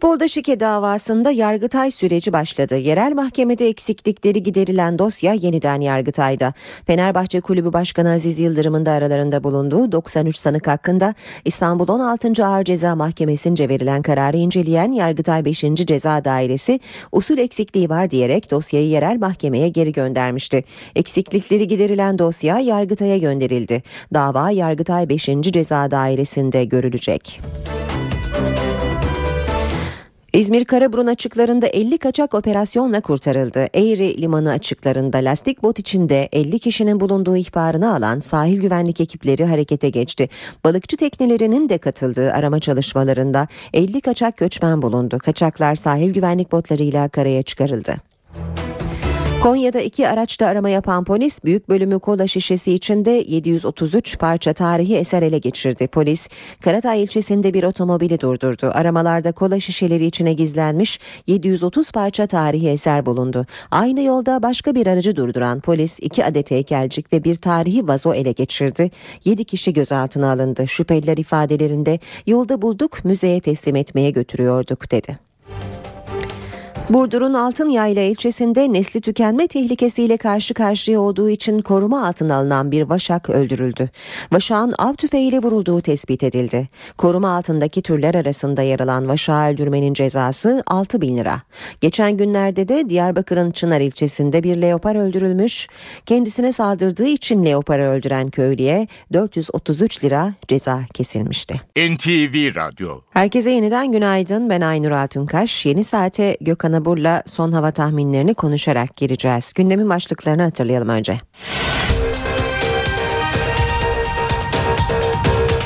[0.00, 2.76] Futbolda şike davasında Yargıtay süreci başladı.
[2.76, 6.54] Yerel mahkemede eksiklikleri giderilen dosya yeniden Yargıtay'da.
[6.86, 12.46] Fenerbahçe Kulübü Başkanı Aziz Yıldırım'ın da aralarında bulunduğu 93 sanık hakkında İstanbul 16.
[12.46, 15.60] Ağır Ceza Mahkemesi'nce verilen kararı inceleyen Yargıtay 5.
[15.74, 16.80] Ceza Dairesi
[17.12, 20.64] usul eksikliği var diyerek dosyayı yerel mahkemeye geri göndermişti.
[20.96, 23.82] Eksiklikleri giderilen dosya Yargıtay'a gönderildi.
[24.14, 25.28] Dava Yargıtay 5.
[25.40, 27.40] Ceza Dairesi'nde görülecek.
[30.32, 33.66] İzmir Karaburun açıklarında 50 kaçak operasyonla kurtarıldı.
[33.74, 39.88] Eğri limanı açıklarında lastik bot içinde 50 kişinin bulunduğu ihbarını alan sahil güvenlik ekipleri harekete
[39.88, 40.28] geçti.
[40.64, 45.18] Balıkçı teknelerinin de katıldığı arama çalışmalarında 50 kaçak göçmen bulundu.
[45.18, 47.96] Kaçaklar sahil güvenlik botlarıyla karaya çıkarıldı.
[49.42, 55.22] Konya'da iki araçta arama yapan polis büyük bölümü kola şişesi içinde 733 parça tarihi eser
[55.22, 55.86] ele geçirdi.
[55.86, 56.28] Polis
[56.64, 58.70] Karatay ilçesinde bir otomobili durdurdu.
[58.74, 63.46] Aramalarda kola şişeleri içine gizlenmiş 730 parça tarihi eser bulundu.
[63.70, 68.32] Aynı yolda başka bir aracı durduran polis iki adet heykelcik ve bir tarihi vazo ele
[68.32, 68.90] geçirdi.
[69.24, 70.68] 7 kişi gözaltına alındı.
[70.68, 75.29] Şüpheliler ifadelerinde yolda bulduk müzeye teslim etmeye götürüyorduk dedi.
[76.90, 83.30] Burdur'un Altınyayla ilçesinde nesli tükenme tehlikesiyle karşı karşıya olduğu için koruma altına alınan bir vaşak
[83.30, 83.90] öldürüldü.
[84.32, 86.68] Vaşağın av tüfeğiyle vurulduğu tespit edildi.
[86.98, 91.42] Koruma altındaki türler arasında yer alan vaşağı öldürmenin cezası 6 bin lira.
[91.80, 95.68] Geçen günlerde de Diyarbakır'ın Çınar ilçesinde bir leopar öldürülmüş.
[96.06, 101.54] Kendisine saldırdığı için leoparı öldüren köylüye 433 lira ceza kesilmişti.
[101.76, 104.50] NTV Radyo Herkese yeniden günaydın.
[104.50, 105.66] Ben Aynur Altunkaş.
[105.66, 106.36] Yeni saate
[106.80, 109.52] Abur'la son hava tahminlerini konuşarak gireceğiz.
[109.52, 111.20] Gündemin başlıklarını hatırlayalım önce.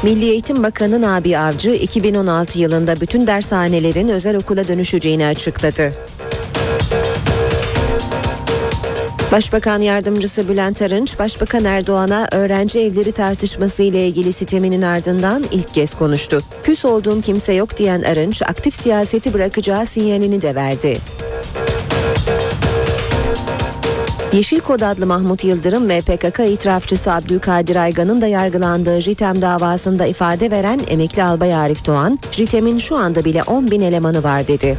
[0.02, 5.92] Milli Eğitim Bakanı Nabi Avcı 2016 yılında bütün dershanelerin özel okula dönüşeceğini açıkladı.
[9.34, 15.94] Başbakan Yardımcısı Bülent Arınç, Başbakan Erdoğan'a öğrenci evleri tartışması ile ilgili siteminin ardından ilk kez
[15.94, 16.42] konuştu.
[16.62, 20.98] Küs olduğum kimse yok diyen Arınç, aktif siyaseti bırakacağı sinyalini de verdi.
[24.32, 30.50] Yeşil Kod adlı Mahmut Yıldırım ve PKK itirafçısı Abdülkadir Aygan'ın da yargılandığı JITEM davasında ifade
[30.50, 34.78] veren emekli albay Arif Doğan, JITEM'in şu anda bile 10 bin elemanı var dedi.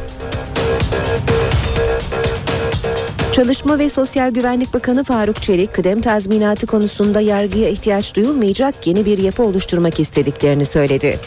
[3.35, 9.17] Çalışma ve Sosyal Güvenlik Bakanı Faruk Çelik, kıdem tazminatı konusunda yargıya ihtiyaç duyulmayacak yeni bir
[9.17, 11.19] yapı oluşturmak istediklerini söyledi.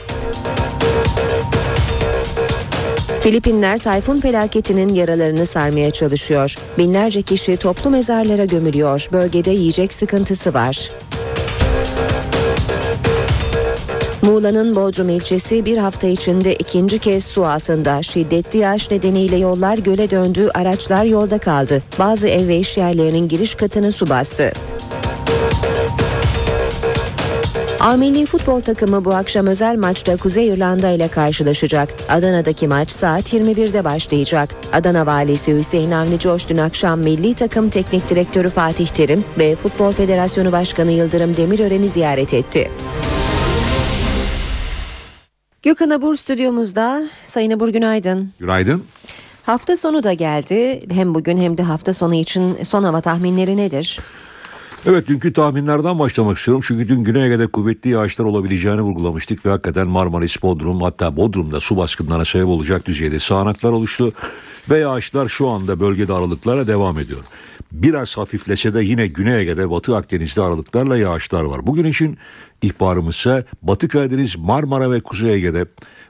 [3.21, 6.55] Filipinler tayfun felaketinin yaralarını sarmaya çalışıyor.
[6.79, 9.09] Binlerce kişi toplu mezarlara gömülüyor.
[9.13, 10.91] Bölgede yiyecek sıkıntısı var.
[14.29, 18.03] Muğla'nın Bodrum ilçesi bir hafta içinde ikinci kez su altında.
[18.03, 21.83] Şiddetli yağış nedeniyle yollar göle döndü, araçlar yolda kaldı.
[21.99, 24.53] Bazı ev ve iş yerlerinin giriş katını su bastı.
[27.81, 31.89] A futbol takımı bu akşam özel maçta Kuzey İrlanda ile karşılaşacak.
[32.09, 34.51] Adana'daki maç saat 21'de başlayacak.
[34.73, 39.93] Adana valisi Hüseyin Avni Coş dün akşam milli takım teknik direktörü Fatih Terim ve Futbol
[39.93, 42.71] Federasyonu Başkanı Yıldırım Demirören'i ziyaret etti.
[45.69, 47.03] Gökhan Abur stüdyomuzda.
[47.25, 48.33] Sayın Abur günaydın.
[48.41, 48.85] Günaydın.
[49.47, 50.85] Hafta sonu da geldi.
[50.91, 54.01] Hem bugün hem de hafta sonu için son hava tahminleri nedir?
[54.87, 56.65] Evet dünkü tahminlerden başlamak istiyorum.
[56.67, 61.77] Çünkü dün Güney Ege'de kuvvetli yağışlar olabileceğini vurgulamıştık ve hakikaten Marmaris, Bodrum hatta Bodrum'da su
[61.77, 64.13] baskınlarına sebep olacak düzeyde sağanaklar oluştu.
[64.71, 67.21] Ve yağışlar şu anda bölgede aralıklarla devam ediyor.
[67.73, 71.67] Biraz hafiflese de yine Güney Ege'de Batı Akdeniz'de aralıklarla yağışlar var.
[71.67, 72.19] Bugün için
[72.63, 75.67] ihbarımız ise Batı Karadeniz, Marmara ve Kuzey Ege'de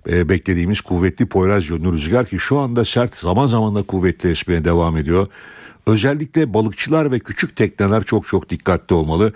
[0.08, 4.64] e, beklediğimiz kuvvetli Poyraz yönlü rüzgar ki şu anda sert zaman zaman da kuvvetli esmeye
[4.64, 5.26] devam ediyor.
[5.86, 9.32] Özellikle balıkçılar ve küçük tekneler çok çok dikkatli olmalı.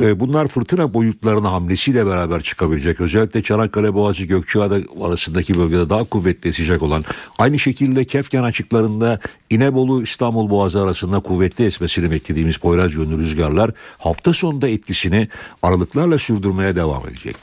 [0.00, 3.00] E, Bunlar fırtına boyutlarına hamlesiyle beraber çıkabilecek.
[3.00, 7.04] Özellikle Çanakkale Boğazı Gökçeada arasındaki bölgede daha kuvvetli esecek olan.
[7.38, 9.20] Aynı şekilde Kefken açıklarında
[9.50, 15.28] İnebolu İstanbul Boğazı arasında kuvvetli esmesini beklediğimiz Poyraz yönlü rüzgarlar hafta sonunda etkisini
[15.62, 17.36] aralıklarla sürdürmeye devam edecek.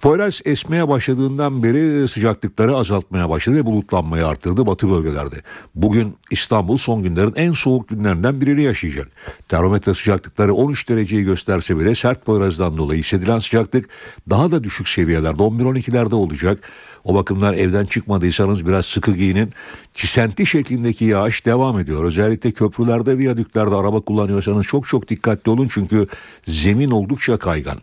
[0.00, 5.36] Poyraz esmeye başladığından beri sıcaklıkları azaltmaya başladı ve bulutlanmayı arttırdı batı bölgelerde.
[5.74, 9.08] Bugün İstanbul son günlerin en soğuk günlerinden birini yaşayacak.
[9.48, 13.88] Termometre sıcaklıkları 13 dereceyi gösterse bile sert Poyraz'dan dolayı hissedilen sıcaklık
[14.30, 16.70] daha da düşük seviyelerde 11-12'lerde olacak.
[17.04, 19.52] O bakımdan evden çıkmadıysanız biraz sıkı giyinin.
[19.94, 22.04] Çisenti şeklindeki yağış devam ediyor.
[22.04, 26.06] Özellikle köprülerde, viyadüklerde araba kullanıyorsanız çok çok dikkatli olun çünkü
[26.46, 27.78] zemin oldukça kaygan.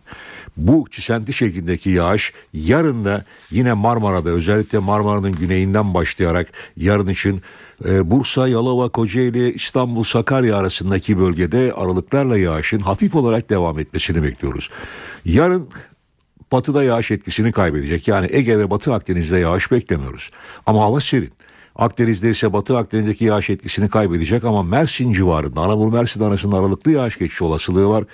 [0.56, 7.42] Bu çisenti şeklindeki yağış yarın da yine Marmara'da özellikle Marmara'nın güneyinden başlayarak yarın için
[7.84, 14.70] e, Bursa, Yalova, Kocaeli, İstanbul, Sakarya arasındaki bölgede aralıklarla yağışın hafif olarak devam etmesini bekliyoruz.
[15.24, 15.68] Yarın
[16.52, 18.08] batıda yağış etkisini kaybedecek.
[18.08, 20.30] Yani Ege ve Batı Akdeniz'de yağış beklemiyoruz.
[20.66, 21.32] Ama hava serin.
[21.76, 27.18] Akdeniz'de ise Batı Akdeniz'deki yağış etkisini kaybedecek ama Mersin civarında Anamur Mersin arasında aralıklı yağış
[27.18, 28.04] geçiş olasılığı var.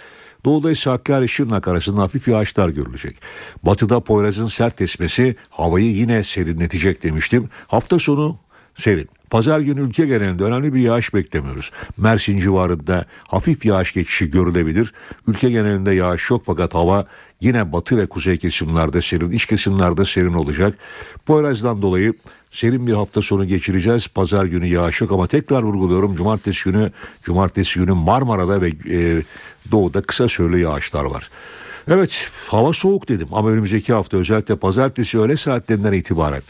[0.44, 3.16] Doğuda ise Hakkari Şırnak arasında hafif yağışlar görülecek.
[3.62, 7.48] Batıda Poyraz'ın sert esmesi havayı yine serinletecek demiştim.
[7.66, 8.38] Hafta sonu
[8.74, 9.08] serin.
[9.30, 11.70] Pazar günü ülke genelinde önemli bir yağış beklemiyoruz.
[11.96, 14.92] Mersin civarında hafif yağış geçişi görülebilir.
[15.26, 17.06] Ülke genelinde yağış yok fakat hava
[17.40, 20.78] yine batı ve kuzey kesimlerde serin, iç kesimlerde serin olacak.
[21.26, 22.14] Poyraz'dan dolayı
[22.50, 24.08] serin bir hafta sonu geçireceğiz.
[24.08, 29.22] Pazar günü yağış yok ama tekrar vurguluyorum cumartesi günü cumartesi günü Marmara'da ve e,
[29.70, 31.30] doğuda kısa süreli yağışlar var.
[31.88, 36.42] Evet hava soğuk dedim ama önümüzdeki hafta özellikle pazartesi öğle saatlerinden itibaren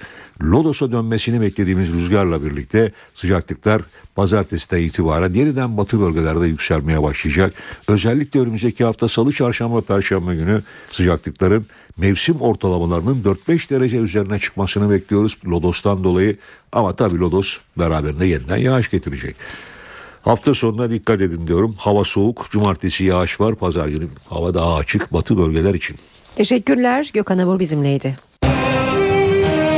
[0.43, 3.82] Lodos'a dönmesini beklediğimiz rüzgarla birlikte sıcaklıklar
[4.14, 7.55] pazartesiden itibaren yeniden batı bölgelerde yükselmeye başlayacak.
[7.89, 11.66] Özellikle önümüzdeki hafta salı, çarşamba, perşembe günü sıcaklıkların
[11.99, 16.37] mevsim ortalamalarının 4-5 derece üzerine çıkmasını bekliyoruz Lodos'tan dolayı.
[16.72, 19.37] Ama tabii Lodos beraberinde yeniden yağış getirecek.
[20.25, 21.75] Hafta sonuna dikkat edin diyorum.
[21.79, 22.47] Hava soğuk.
[22.51, 23.55] Cumartesi yağış var.
[23.55, 25.12] Pazar günü hava daha açık.
[25.12, 25.97] Batı bölgeler için.
[26.37, 27.11] Teşekkürler.
[27.14, 28.16] Gökhan Avur bizimleydi.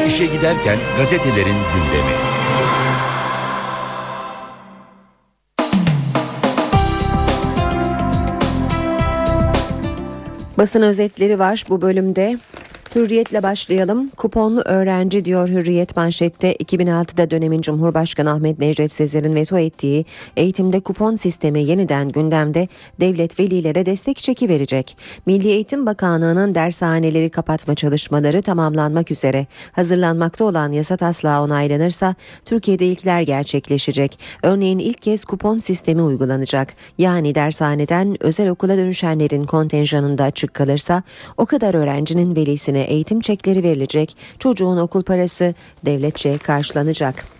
[0.09, 2.17] İşe giderken gazetelerin gündemi.
[10.59, 12.39] Basın özetleri var bu bölümde.
[12.97, 14.09] Hürriyetle başlayalım.
[14.09, 20.05] Kuponlu öğrenci diyor Hürriyet manşette 2006'da dönemin Cumhurbaşkanı Ahmet Necdet Sezer'in veto ettiği
[20.37, 22.69] eğitimde kupon sistemi yeniden gündemde
[23.01, 24.97] devlet velilere destek çeki verecek.
[25.27, 29.47] Milli Eğitim Bakanlığı'nın dershaneleri kapatma çalışmaları tamamlanmak üzere.
[29.73, 34.19] Hazırlanmakta olan yasa taslağı onaylanırsa Türkiye'de ilkler gerçekleşecek.
[34.43, 36.75] Örneğin ilk kez kupon sistemi uygulanacak.
[36.99, 41.03] Yani dershaneden özel okula dönüşenlerin kontenjanında açık kalırsa
[41.37, 47.36] o kadar öğrencinin velisine eğitim çekleri verilecek, çocuğun okul parası devletçe karşılanacak.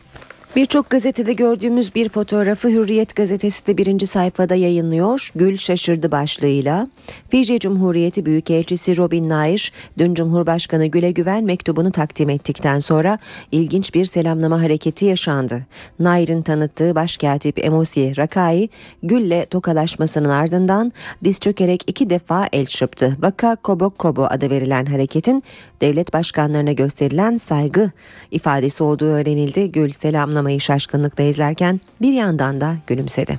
[0.57, 5.31] Birçok gazetede gördüğümüz bir fotoğrafı Hürriyet gazetesi de birinci sayfada yayınlıyor.
[5.35, 6.89] Gül şaşırdı başlığıyla.
[7.29, 13.19] Fiji Cumhuriyeti Büyükelçisi Robin Nair dün Cumhurbaşkanı Gül'e güven mektubunu takdim ettikten sonra
[13.53, 15.67] ilginç bir selamlama hareketi yaşandı.
[15.99, 18.69] Nair'in tanıttığı başkatip Emosi Rakai
[19.03, 20.93] Gül'le tokalaşmasının ardından
[21.25, 23.17] diz çökerek iki defa el çırptı.
[23.19, 25.43] Vaka Kobok Kobo adı verilen hareketin
[25.81, 27.91] devlet başkanlarına gösterilen saygı
[28.31, 29.73] ifadesi olduğu öğrenildi.
[29.73, 33.39] Gül selamlamayı şaşkınlıkla izlerken bir yandan da gülümsedi.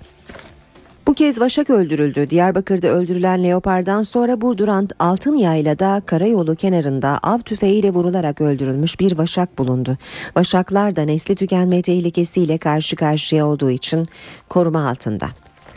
[1.07, 2.29] Bu kez Vaşak öldürüldü.
[2.29, 9.57] Diyarbakır'da öldürülen Leopard'dan sonra Burdurant Altın Yayla'da karayolu kenarında av tüfeğiyle vurularak öldürülmüş bir Vaşak
[9.57, 9.97] bulundu.
[10.35, 14.05] Vaşaklar da nesli tükenme tehlikesiyle karşı karşıya olduğu için
[14.49, 15.27] koruma altında.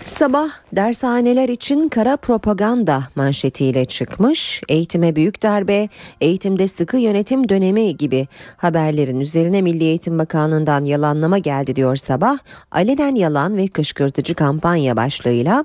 [0.04, 4.62] Sabah dershaneler için kara propaganda manşetiyle çıkmış.
[4.68, 5.88] Eğitime büyük darbe,
[6.20, 12.38] eğitimde sıkı yönetim dönemi gibi haberlerin üzerine Milli Eğitim Bakanlığı'ndan yalanlama geldi diyor sabah.
[12.70, 15.64] Alenen yalan ve kışkırtıcı kampanya başlığıyla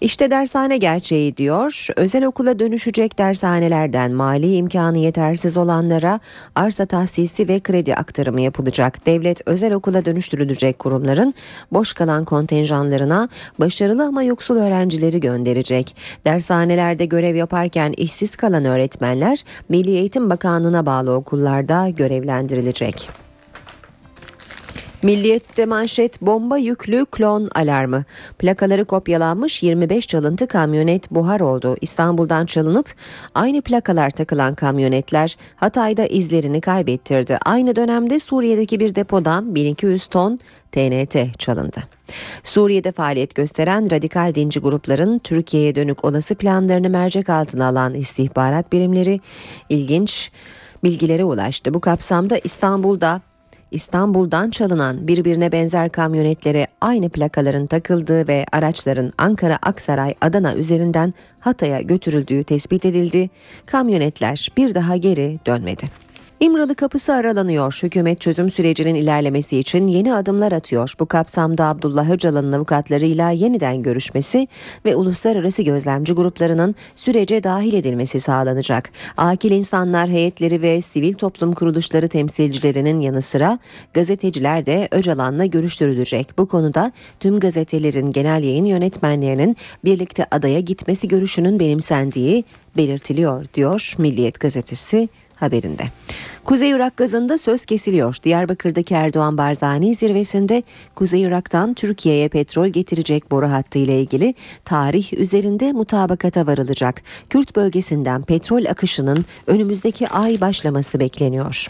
[0.00, 1.86] işte dershane gerçeği diyor.
[1.96, 6.20] Özel okula dönüşecek dershanelerden mali imkanı yetersiz olanlara
[6.54, 9.06] arsa tahsisi ve kredi aktarımı yapılacak.
[9.06, 11.34] Devlet özel okula dönüştürülecek kurumların
[11.72, 13.28] boş kalan kontenjanlarına
[13.60, 15.96] başarılı ama yoksul öğrencileri gönderecek.
[16.26, 23.29] Dershanelerde görev yaparken işsiz kalan öğretmenler Milli Eğitim Bakanlığı'na bağlı okullarda görevlendirilecek.
[25.02, 28.04] Milliyette manşet bomba yüklü klon alarmı.
[28.38, 31.76] Plakaları kopyalanmış 25 çalıntı kamyonet buhar oldu.
[31.80, 32.94] İstanbul'dan çalınıp
[33.34, 37.38] aynı plakalar takılan kamyonetler Hatay'da izlerini kaybettirdi.
[37.44, 40.38] Aynı dönemde Suriye'deki bir depodan 1200 ton
[40.72, 41.82] TNT çalındı.
[42.42, 49.20] Suriye'de faaliyet gösteren radikal dinci grupların Türkiye'ye dönük olası planlarını mercek altına alan istihbarat birimleri
[49.68, 50.30] ilginç
[50.84, 51.74] bilgilere ulaştı.
[51.74, 53.20] Bu kapsamda İstanbul'da
[53.70, 61.80] İstanbul'dan çalınan birbirine benzer kamyonetlere aynı plakaların takıldığı ve araçların Ankara, Aksaray, Adana üzerinden Hatay'a
[61.80, 63.30] götürüldüğü tespit edildi.
[63.66, 66.09] Kamyonetler bir daha geri dönmedi.
[66.40, 67.78] İmralı kapısı aralanıyor.
[67.82, 70.94] Hükümet çözüm sürecinin ilerlemesi için yeni adımlar atıyor.
[71.00, 74.48] Bu kapsamda Abdullah Öcalan'ın avukatlarıyla yeniden görüşmesi
[74.84, 78.90] ve uluslararası gözlemci gruplarının sürece dahil edilmesi sağlanacak.
[79.16, 83.58] Akil insanlar heyetleri ve sivil toplum kuruluşları temsilcilerinin yanı sıra
[83.92, 86.38] gazeteciler de Öcalan'la görüştürülecek.
[86.38, 92.44] Bu konuda tüm gazetelerin genel yayın yönetmenlerinin birlikte adaya gitmesi görüşünün benimsendiği
[92.76, 95.08] belirtiliyor diyor Milliyet gazetesi
[95.40, 95.82] haberinde.
[96.44, 98.16] Kuzey Irak gazında söz kesiliyor.
[98.22, 100.62] Diyarbakır'daki Erdoğan Barzani zirvesinde
[100.94, 104.34] Kuzey Irak'tan Türkiye'ye petrol getirecek boru hattı ile ilgili
[104.64, 107.02] tarih üzerinde mutabakata varılacak.
[107.30, 111.68] Kürt bölgesinden petrol akışının önümüzdeki ay başlaması bekleniyor.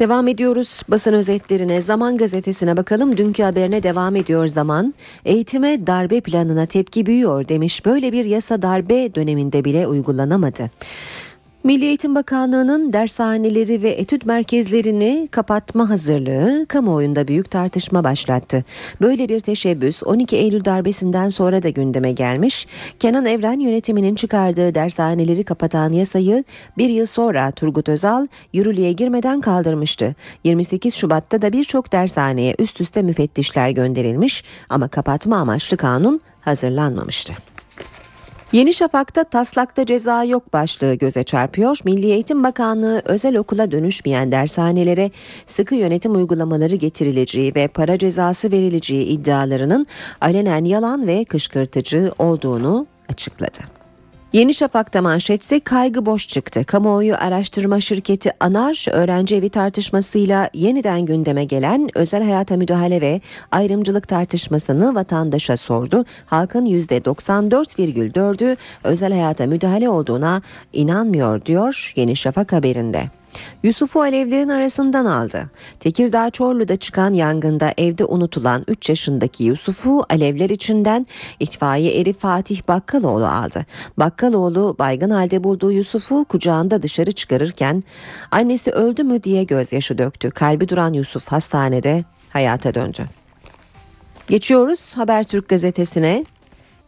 [0.00, 1.80] Devam ediyoruz basın özetlerine.
[1.80, 3.16] Zaman gazetesine bakalım.
[3.16, 4.94] Dünkü haberine devam ediyor Zaman.
[5.24, 7.86] Eğitime darbe planına tepki büyüyor demiş.
[7.86, 10.70] Böyle bir yasa darbe döneminde bile uygulanamadı.
[11.64, 18.64] Milli Eğitim Bakanlığı'nın dershaneleri ve etüt merkezlerini kapatma hazırlığı kamuoyunda büyük tartışma başlattı.
[19.00, 22.66] Böyle bir teşebbüs 12 Eylül darbesinden sonra da gündeme gelmiş.
[22.98, 26.44] Kenan Evren yönetiminin çıkardığı dershaneleri kapatan yasayı
[26.78, 30.14] bir yıl sonra Turgut Özal yürürlüğe girmeden kaldırmıştı.
[30.44, 37.49] 28 Şubat'ta da birçok dershaneye üst üste müfettişler gönderilmiş ama kapatma amaçlı kanun hazırlanmamıştı.
[38.52, 41.78] Yeni Şafak'ta taslakta ceza yok başlığı göze çarpıyor.
[41.84, 45.10] Milli Eğitim Bakanlığı özel okula dönüşmeyen dershanelere
[45.46, 49.86] sıkı yönetim uygulamaları getirileceği ve para cezası verileceği iddialarının
[50.20, 53.79] alenen yalan ve kışkırtıcı olduğunu açıkladı.
[54.32, 56.64] Yeni Şafak'ta manşetse kaygı boş çıktı.
[56.64, 63.20] Kamuoyu araştırma şirketi ANAR öğrenci evi tartışmasıyla yeniden gündeme gelen özel hayata müdahale ve
[63.52, 66.04] ayrımcılık tartışmasını vatandaşa sordu.
[66.26, 73.19] Halkın %94,4'ü özel hayata müdahale olduğuna inanmıyor diyor Yeni Şafak haberinde.
[73.62, 75.50] Yusuf'u alevlerin arasından aldı.
[75.80, 81.06] Tekirdağ Çorlu'da çıkan yangında evde unutulan 3 yaşındaki Yusuf'u alevler içinden
[81.40, 83.66] itfaiye eri Fatih Bakkaloğlu aldı.
[83.96, 87.82] Bakkaloğlu baygın halde bulduğu Yusuf'u kucağında dışarı çıkarırken
[88.30, 90.30] annesi öldü mü diye gözyaşı döktü.
[90.30, 93.06] Kalbi duran Yusuf hastanede hayata döndü.
[94.28, 96.24] Geçiyoruz Habertürk gazetesine.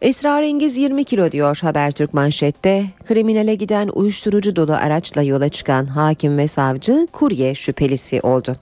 [0.03, 2.85] Esrarengiz 20 kilo diyor Habertürk manşette.
[3.07, 8.55] Kriminale giden uyuşturucu dolu araçla yola çıkan hakim ve savcı kurye şüphelisi oldu.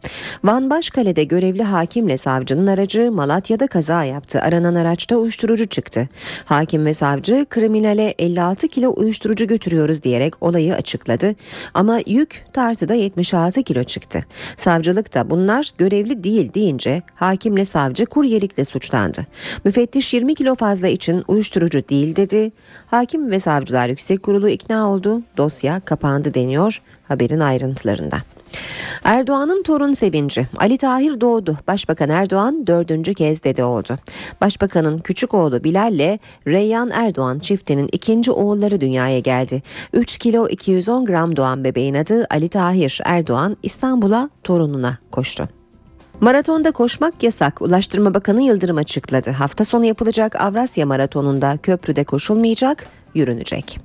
[0.44, 4.42] Van Başkale'de görevli hakimle savcının aracı Malatya'da kaza yaptı.
[4.42, 6.10] Aranan araçta uyuşturucu çıktı.
[6.46, 11.36] Hakim ve savcı kriminale 56 kilo uyuşturucu götürüyoruz diyerek olayı açıkladı.
[11.74, 14.24] Ama yük tartıda 76 kilo çıktı.
[14.58, 19.26] Savcılık da bunlar görevli değil deyince hakimle savcı kuryelikle suçlandı.
[19.66, 22.52] Müfettiş 20 kilo fazla için uyuşturucu değil dedi.
[22.88, 25.22] Hakim ve Savcılar Yüksek Kurulu ikna oldu.
[25.38, 28.18] Dosya kapandı deniyor haberin ayrıntılarında.
[29.04, 30.48] Erdoğan'ın torun sevinci.
[30.58, 31.58] Ali Tahir doğdu.
[31.68, 33.96] Başbakan Erdoğan dördüncü kez dede oldu.
[34.42, 39.64] Başbakanın küçük oğlu Bilal ile Reyyan Erdoğan çiftinin ikinci oğulları dünyaya geldi.
[39.94, 45.61] 3 kilo 210 gram doğan bebeğin adı Ali Tahir Erdoğan İstanbul'a torununa koştu.
[46.22, 47.62] Maratonda koşmak yasak.
[47.62, 49.32] Ulaştırma Bakanı Yıldırım açıkladı.
[49.32, 53.80] Hafta sonu yapılacak Avrasya Maratonu'nda köprüde koşulmayacak, yürünecek.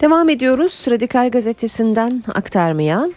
[0.00, 3.08] Devam ediyoruz Radikal Gazetesi'nden aktarmaya.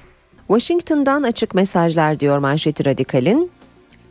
[0.48, 3.52] Washington'dan açık mesajlar diyor manşeti Radikal'in.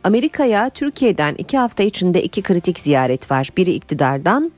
[0.03, 3.49] Amerika'ya Türkiye'den iki hafta içinde iki kritik ziyaret var.
[3.57, 4.51] Biri iktidardan,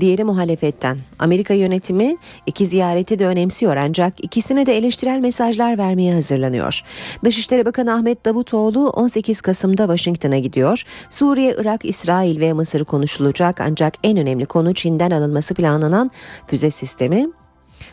[0.00, 0.98] diğeri muhalefetten.
[1.18, 6.82] Amerika yönetimi iki ziyareti de önemsiyor ancak ikisine de eleştirel mesajlar vermeye hazırlanıyor.
[7.24, 10.82] Dışişleri Bakanı Ahmet Davutoğlu 18 Kasım'da Washington'a gidiyor.
[11.10, 16.10] Suriye, Irak, İsrail ve Mısır konuşulacak ancak en önemli konu Çin'den alınması planlanan
[16.46, 17.26] füze sistemi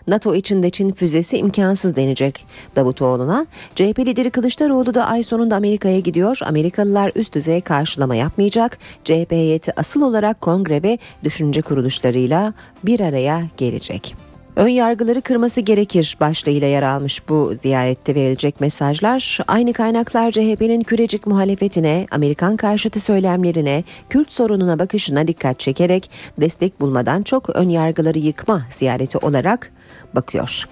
[0.07, 3.45] NATO içinde Çin füzesi imkansız denecek Davutoğlu'na.
[3.75, 6.39] CHP lideri Kılıçdaroğlu da ay sonunda Amerika'ya gidiyor.
[6.45, 8.77] Amerikalılar üst düzey karşılama yapmayacak.
[9.03, 14.15] CHP heyeti asıl olarak kongre ve düşünce kuruluşlarıyla bir araya gelecek.
[14.55, 19.39] Ön yargıları kırması gerekir başlığıyla yer almış bu ziyarette verilecek mesajlar.
[19.47, 27.23] Aynı kaynaklar CHP'nin kürecik muhalefetine, Amerikan karşıtı söylemlerine, Kürt sorununa bakışına dikkat çekerek destek bulmadan
[27.23, 29.71] çok ön yargıları yıkma ziyareti olarak
[30.15, 30.65] bakıyor.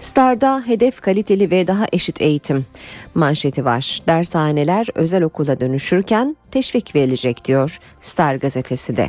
[0.00, 2.66] Star'da hedef kaliteli ve daha eşit eğitim
[3.14, 4.00] manşeti var.
[4.06, 9.08] Dershaneler özel okula dönüşürken teşvik verilecek diyor Star gazetesi de.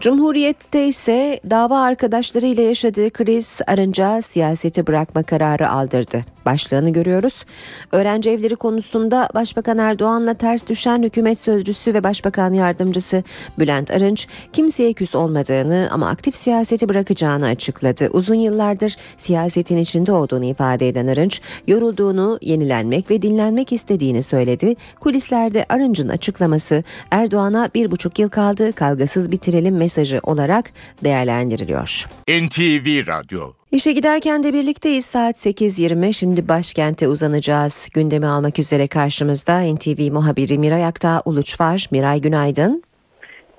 [0.00, 6.24] Cumhuriyette ise dava arkadaşlarıyla yaşadığı kriz arınca siyaseti bırakma kararı aldırdı.
[6.46, 7.44] Başlığını görüyoruz.
[7.92, 13.22] Öğrenci evleri konusunda Başbakan Erdoğan'la ters düşen hükümet sözcüsü ve Başbakan Yardımcısı
[13.58, 18.08] Bülent Arınç kimseye küs olmadığını ama aktif siyaseti bırakacağını açıkladı.
[18.12, 24.74] Uzun yıllardır siyasetin içinde olduğunu ifade eden Arınç, yorulduğunu, yenilenmek ve dinlenmek istediğini söyledi.
[25.00, 26.71] Kulislerde Arınç'ın açıklaması
[27.10, 30.70] Erdoğan'a bir buçuk yıl kaldı, kavgasız bitirelim mesajı olarak
[31.04, 32.06] değerlendiriliyor.
[32.28, 37.88] NTV Radyo İşe giderken de birlikteyiz saat 8.20 şimdi başkente uzanacağız.
[37.94, 41.88] Gündemi almak üzere karşımızda NTV muhabiri Miray Aktağ Uluç var.
[41.90, 42.82] Miray günaydın.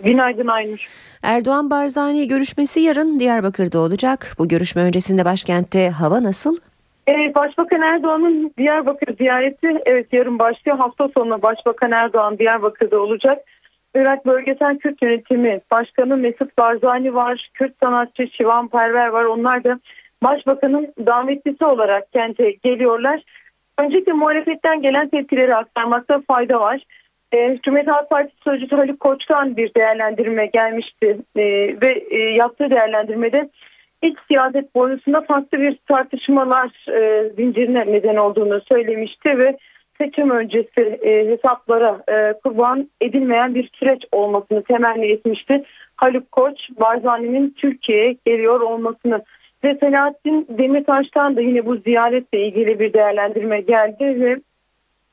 [0.03, 0.87] Günaydın Aynur.
[1.23, 4.35] Erdoğan Barzani görüşmesi yarın Diyarbakır'da olacak.
[4.39, 6.57] Bu görüşme öncesinde başkentte hava nasıl?
[7.07, 10.77] Evet, Başbakan Erdoğan'ın Diyarbakır ziyareti evet yarın başlıyor.
[10.77, 13.39] Hafta sonu Başbakan Erdoğan Diyarbakır'da olacak.
[13.95, 17.49] Irak Bölgesel Kürt Yönetimi Başkanı Mesut Barzani var.
[17.53, 19.23] Kürt sanatçı Şivan Perver var.
[19.23, 19.79] Onlar da
[20.23, 23.21] Başbakanın davetlisi olarak kente geliyorlar.
[23.77, 26.83] Öncelikle muhalefetten gelen tepkileri aktarmakta fayda var.
[27.33, 31.43] E, Cumhuriyet Halk Partisi Sözcüsü Haluk Koç'tan bir değerlendirme gelmişti e,
[31.81, 33.49] ve e, yaptığı değerlendirmede
[34.03, 39.57] iç siyaset boyutunda farklı bir tartışmalar e, zincirine neden olduğunu söylemişti ve
[39.97, 45.63] seçim öncesi e, hesaplara e, kurban edilmeyen bir süreç olmasını temenni etmişti.
[45.95, 49.21] Haluk Koç, Barzani'nin Türkiye'ye geliyor olmasını
[49.63, 54.39] ve Selahattin Demirtaş'tan da yine bu ziyaretle ilgili bir değerlendirme geldi ve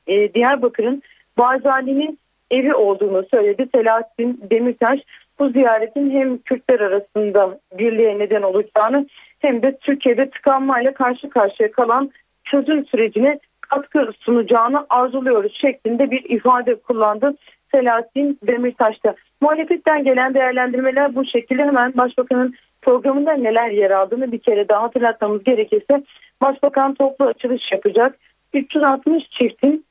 [0.07, 1.03] e, Diyarbakır'ın
[1.37, 2.19] Barzani'nin
[2.51, 4.99] evi olduğunu söyledi Selahattin Demirtaş.
[5.41, 9.07] Bu ziyaretin hem Kürtler arasında birliğe neden olacağını
[9.39, 12.11] hem de Türkiye'de tıkanmayla karşı karşıya kalan
[12.43, 17.35] çözüm sürecine katkı sunacağını arzuluyoruz şeklinde bir ifade kullandı
[17.71, 19.15] Selahattin Demirtaş'ta.
[19.41, 25.43] Muhalefetten gelen değerlendirmeler bu şekilde hemen Başbakanın programında neler yer aldığını bir kere daha hatırlatmamız
[25.43, 26.03] gerekirse
[26.41, 28.17] Başbakan toplu açılış yapacak.
[28.53, 29.85] 360 çiftin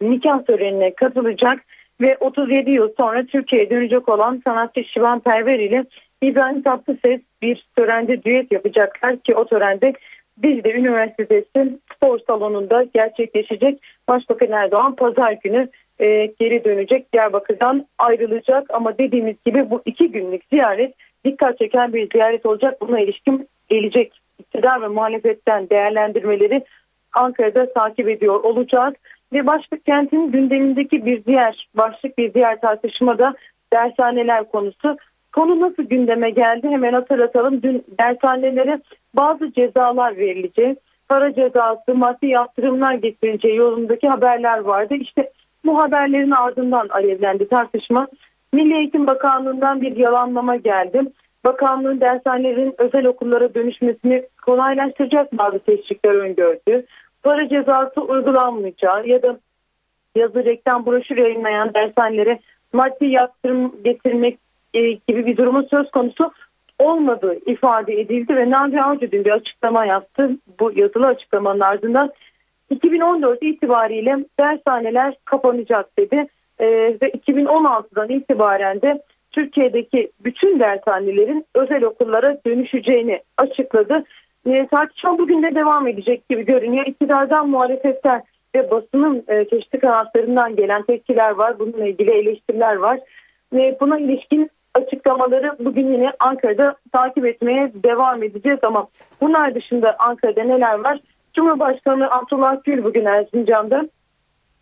[0.00, 1.60] nikah törenine katılacak
[2.00, 5.84] ve 37 yıl sonra Türkiye'ye dönecek olan sanatçı Şivan Perver ile
[6.22, 9.92] İbrahim Tatlıses bir törende düet yapacaklar ki o törende
[10.42, 13.82] Dicle Üniversitesi spor salonunda gerçekleşecek.
[14.08, 15.68] Başbakan Erdoğan pazar günü
[15.98, 20.94] e, geri dönecek Diyarbakır'dan ayrılacak ama dediğimiz gibi bu iki günlük ziyaret
[21.24, 22.80] dikkat çeken bir ziyaret olacak.
[22.80, 26.64] Buna ilişkin gelecek iktidar ve muhalefetten değerlendirmeleri
[27.12, 28.96] Ankara'da takip ediyor olacak.
[29.32, 33.34] Ve başlık kentin gündemindeki bir diğer başlık bir diğer tartışma da
[33.72, 34.96] dershaneler konusu.
[35.32, 37.62] Konu nasıl gündeme geldi hemen hatırlatalım.
[37.62, 38.80] Dün dershanelere
[39.14, 40.78] bazı cezalar verilecek.
[41.08, 44.94] Para cezası, maddi yaptırımlar getirileceği yolundaki haberler vardı.
[44.94, 45.30] İşte
[45.64, 48.08] bu haberlerin ardından alevlendi tartışma.
[48.52, 51.02] Milli Eğitim Bakanlığı'ndan bir yalanlama geldi.
[51.44, 56.86] Bakanlığın dershanelerin özel okullara dönüşmesini kolaylaştıracak bazı teşvikler öngördü.
[57.26, 59.38] Para cezası uygulanmayacağı ya da
[60.16, 62.38] yazı reklam broşür yayınlayan dershanelere
[62.72, 64.38] maddi yaptırım getirmek
[64.74, 66.32] e, gibi bir durumun söz konusu
[66.78, 70.30] olmadığı ifade edildi ve Nabi Avcı dün bir açıklama yaptı.
[70.60, 72.12] Bu yazılı açıklamanın ardından
[72.70, 76.26] 2014 itibariyle dershaneler kapanacak dedi
[76.58, 76.66] e,
[77.02, 79.02] ve 2016'dan itibaren de
[79.32, 84.04] Türkiye'deki bütün dershanelerin özel okullara dönüşeceğini açıkladı.
[84.46, 86.86] E, tartışma bugün de devam edecek gibi görünüyor.
[86.86, 88.22] İktidardan muhalefetten
[88.54, 91.58] ve basının e, çeşitli kanatlarından gelen tepkiler var.
[91.58, 93.00] Bununla ilgili eleştiriler var.
[93.54, 98.88] E, buna ilişkin açıklamaları bugün yine Ankara'da takip etmeye devam edeceğiz ama
[99.20, 100.98] bunlar dışında Ankara'da neler var?
[101.34, 103.88] Cumhurbaşkanı Abdullah Gül bugün Erzincan'da.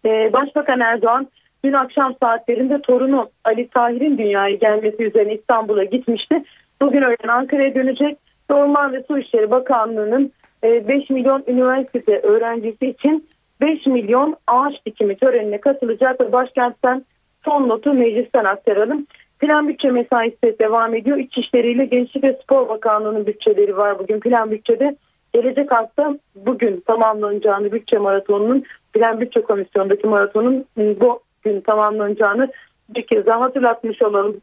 [0.05, 1.29] Ee, Başbakan Erdoğan
[1.65, 6.45] dün akşam saatlerinde torunu Ali Tahir'in dünyaya gelmesi üzerine İstanbul'a gitmişti.
[6.83, 8.19] Bugün öğlen Ankara'ya dönecek.
[8.49, 10.33] Orman ve Su İşleri Bakanlığı'nın
[10.65, 13.29] 5 e, milyon üniversite öğrencisi için
[13.61, 17.05] 5 milyon ağaç dikimi törenine katılacak ve başkentten
[17.45, 19.07] son notu meclisten aktaralım.
[19.39, 21.19] Plan bütçe mesaisi devam ediyor.
[21.19, 24.97] İçişleri ile Gençlik ve Spor Bakanlığı'nın bütçeleri var bugün plan bütçede.
[25.35, 32.53] Gelecek hafta bugün tamamlanacağını bütçe maratonunun plan bütçe komisyonundaki maratonun bu gün tamamlanacağını
[32.89, 34.37] bir kez daha hatırlatmış olalım.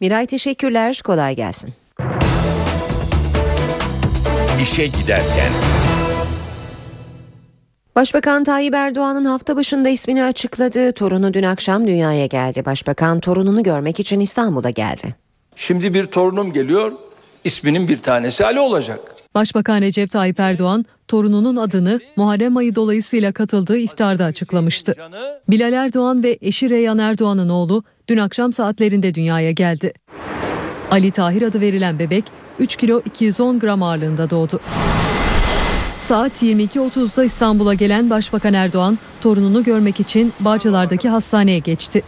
[0.00, 1.00] Miray teşekkürler.
[1.04, 1.81] Kolay gelsin.
[4.62, 5.52] İşe giderken
[7.96, 12.64] Başbakan Tayyip Erdoğan'ın hafta başında ismini açıkladığı torunu dün akşam dünyaya geldi.
[12.64, 15.14] Başbakan torununu görmek için İstanbul'a geldi.
[15.56, 16.92] Şimdi bir torunum geliyor,
[17.44, 19.00] isminin bir tanesi Ali olacak.
[19.34, 24.94] Başbakan Recep Tayyip Erdoğan torununun adını Muharrem ayı dolayısıyla katıldığı iftarda açıklamıştı.
[25.50, 29.92] Bilal Erdoğan ve eşi Reyhan Erdoğan'ın oğlu dün akşam saatlerinde dünyaya geldi.
[30.90, 32.24] Ali Tahir adı verilen bebek
[32.58, 34.60] 3 kilo 210 gram ağırlığında doğdu.
[36.00, 42.02] Saat 22.30'da İstanbul'a gelen Başbakan Erdoğan torununu görmek için Bağcılar'daki hastaneye geçti.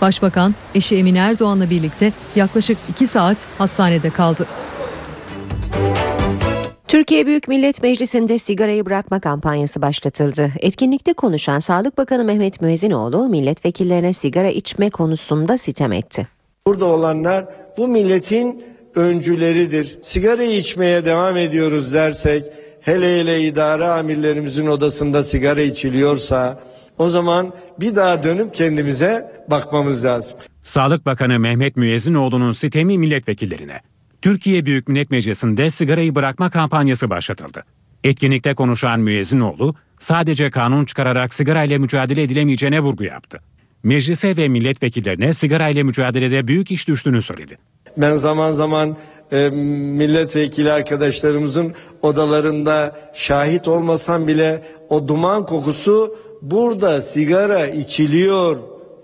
[0.00, 4.46] Başbakan eşi Emine Erdoğan'la birlikte yaklaşık 2 saat hastanede kaldı.
[6.88, 10.50] Türkiye Büyük Millet Meclisi'nde sigarayı bırakma kampanyası başlatıldı.
[10.60, 16.26] Etkinlikte konuşan Sağlık Bakanı Mehmet Müezzinoğlu milletvekillerine sigara içme konusunda sitem etti.
[16.66, 17.46] Burada olanlar
[17.78, 18.64] bu milletin
[18.94, 19.98] öncüleridir.
[20.02, 22.44] Sigara içmeye devam ediyoruz dersek
[22.80, 26.62] hele hele idare amirlerimizin odasında sigara içiliyorsa
[26.98, 30.38] o zaman bir daha dönüp kendimize bakmamız lazım.
[30.64, 33.80] Sağlık Bakanı Mehmet Müezzinoğlu'nun sitemi milletvekillerine.
[34.22, 37.64] Türkiye Büyük Millet Meclisi'nde sigarayı bırakma kampanyası başlatıldı.
[38.04, 43.40] Etkinlikte konuşan Müezzinoğlu sadece kanun çıkararak sigarayla mücadele edilemeyeceğine vurgu yaptı.
[43.82, 47.58] Meclise ve milletvekillerine sigarayla mücadelede büyük iş düştüğünü söyledi.
[47.96, 48.96] Ben zaman zaman
[49.32, 51.72] e, milletvekili arkadaşlarımızın
[52.02, 58.56] odalarında şahit olmasam bile o duman kokusu burada sigara içiliyor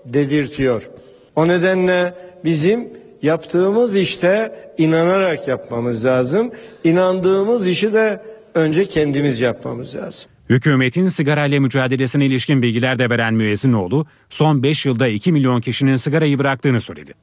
[0.05, 0.89] dedirtiyor.
[1.35, 2.13] O nedenle
[2.45, 2.89] bizim
[3.21, 6.51] yaptığımız işte inanarak yapmamız lazım.
[6.83, 8.21] İnandığımız işi de
[8.55, 10.29] önce kendimiz yapmamız lazım.
[10.49, 16.39] Hükümetin sigarayla mücadelesine ilişkin bilgiler de veren Müezzinoğlu, son 5 yılda 2 milyon kişinin sigarayı
[16.39, 17.13] bıraktığını söyledi.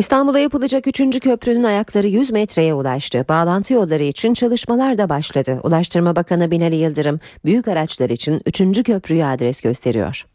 [0.00, 1.20] İstanbul'a yapılacak 3.
[1.20, 3.24] köprünün ayakları 100 metreye ulaştı.
[3.28, 5.60] Bağlantı yolları için çalışmalar da başladı.
[5.62, 8.82] Ulaştırma Bakanı Binali Yıldırım büyük araçlar için 3.
[8.82, 10.26] köprüyü adres gösteriyor.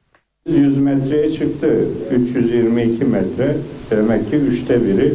[0.49, 1.85] 100 metreye çıktı.
[2.11, 3.55] 322 metre
[3.91, 5.13] demek ki üçte biri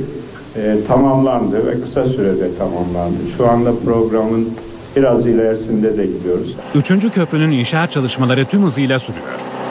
[0.57, 3.19] e, tamamlandı ve kısa sürede tamamlandı.
[3.37, 4.49] Şu anda programın
[4.97, 6.57] biraz ilerisinde de gidiyoruz.
[6.75, 9.27] Üçüncü köprünün inşaat çalışmaları tüm hızıyla sürüyor.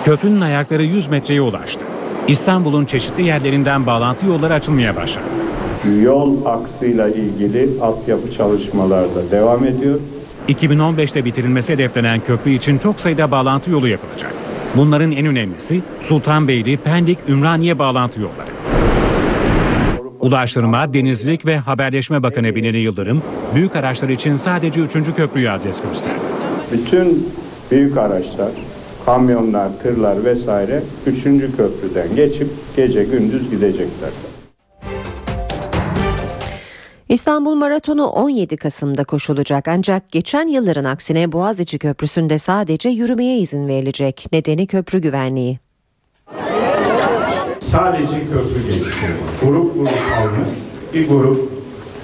[0.06, 1.86] Köprünün ayakları 100 metreye ulaştı.
[2.30, 5.30] İstanbul'un çeşitli yerlerinden bağlantı yolları açılmaya başlandı.
[6.02, 10.00] Yol aksıyla ilgili altyapı çalışmaları da devam ediyor.
[10.50, 14.34] 2015'te bitirilmesi hedeflenen köprü için çok sayıda bağlantı yolu yapılacak.
[14.78, 18.50] Bunların en önemlisi Sultanbeyli, Pendik, Ümraniye bağlantı yolları.
[20.20, 23.22] Ulaştırma, Denizcilik ve Haberleşme Bakanı Binali Yıldırım,
[23.56, 24.94] büyük araçlar için sadece 3.
[25.16, 26.20] köprüyü adres gösterdi.
[26.72, 27.28] Bütün
[27.72, 28.52] büyük araçlar,
[29.10, 31.24] kamyonlar, tırlar vesaire 3.
[31.57, 34.10] köprüden geçip gece gündüz gidecekler.
[37.10, 44.26] İstanbul Maratonu 17 Kasım'da koşulacak ancak geçen yılların aksine Boğaziçi Köprüsü'nde sadece yürümeye izin verilecek.
[44.32, 45.60] Nedeni köprü güvenliği.
[47.60, 49.18] Sadece köprü geçiyor.
[49.43, 49.89] Grup grup
[50.20, 50.47] alınır.
[50.93, 51.51] Bir grup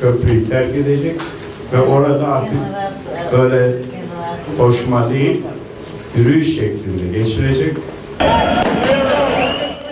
[0.02, 1.22] köprüyü terk edecek
[1.74, 2.58] ve orada artık
[3.32, 3.76] böyle
[4.58, 5.42] koşma değil,
[6.18, 7.78] yürüyüş şeklinde geçilecek.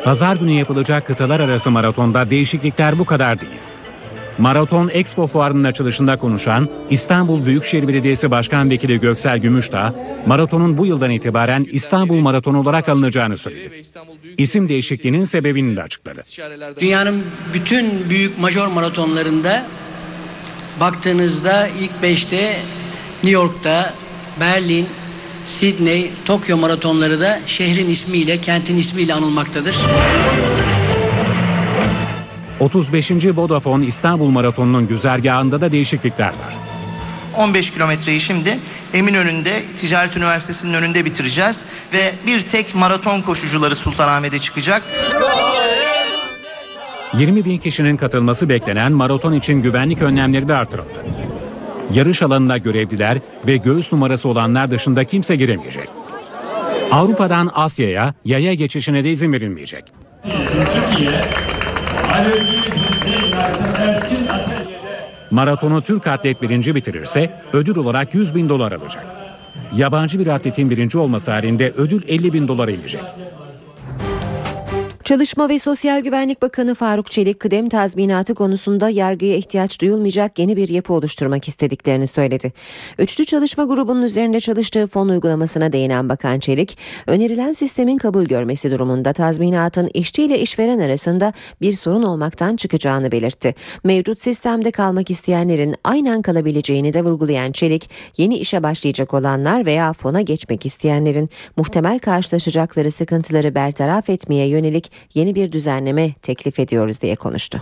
[0.03, 3.53] Pazar günü yapılacak kıtalar arası maratonda değişiklikler bu kadar değil.
[4.37, 9.95] Maraton Expo Fuarı'nın açılışında konuşan İstanbul Büyükşehir Belediyesi Başkan Vekili Göksel Gümüşdağ,
[10.25, 13.81] maratonun bu yıldan itibaren İstanbul Maratonu olarak alınacağını söyledi.
[14.37, 16.21] İsim değişikliğinin sebebini de açıkladı.
[16.79, 19.65] Dünyanın bütün büyük major maratonlarında
[20.79, 22.57] baktığınızda ilk 5'te
[23.23, 23.93] New York'ta,
[24.39, 24.87] Berlin,
[25.45, 29.75] Sydney, Tokyo maratonları da şehrin ismiyle, kentin ismiyle anılmaktadır.
[32.59, 33.11] 35.
[33.11, 36.55] Vodafone İstanbul Maratonu'nun güzergahında da değişiklikler var.
[37.37, 38.59] 15 kilometreyi şimdi
[38.93, 44.83] Eminönü'nde Ticaret Üniversitesi'nin önünde bitireceğiz ve bir tek maraton koşucuları Sultanahmet'e çıkacak.
[47.13, 51.05] 20 bin kişinin katılması beklenen maraton için güvenlik önlemleri de artırıldı.
[51.93, 53.17] Yarış alanına görevliler
[53.47, 55.89] ve göğüs numarası olanlar dışında kimse giremeyecek.
[56.91, 59.83] Avrupa'dan Asya'ya yaya geçişine de izin verilmeyecek.
[65.31, 69.05] Maratonu Türk atlet birinci bitirirse ödül olarak 100 bin dolar alacak.
[69.75, 73.03] Yabancı bir atletin birinci olması halinde ödül 50 bin dolara inecek.
[75.13, 80.69] Çalışma ve Sosyal Güvenlik Bakanı Faruk Çelik kıdem tazminatı konusunda yargıya ihtiyaç duyulmayacak yeni bir
[80.69, 82.53] yapı oluşturmak istediklerini söyledi.
[82.97, 89.13] Üçlü çalışma grubunun üzerinde çalıştığı fon uygulamasına değinen Bakan Çelik, önerilen sistemin kabul görmesi durumunda
[89.13, 93.55] tazminatın işçi ile işveren arasında bir sorun olmaktan çıkacağını belirtti.
[93.83, 100.21] Mevcut sistemde kalmak isteyenlerin aynen kalabileceğini de vurgulayan Çelik, yeni işe başlayacak olanlar veya fona
[100.21, 107.61] geçmek isteyenlerin muhtemel karşılaşacakları sıkıntıları bertaraf etmeye yönelik yeni bir düzenleme teklif ediyoruz diye konuştu.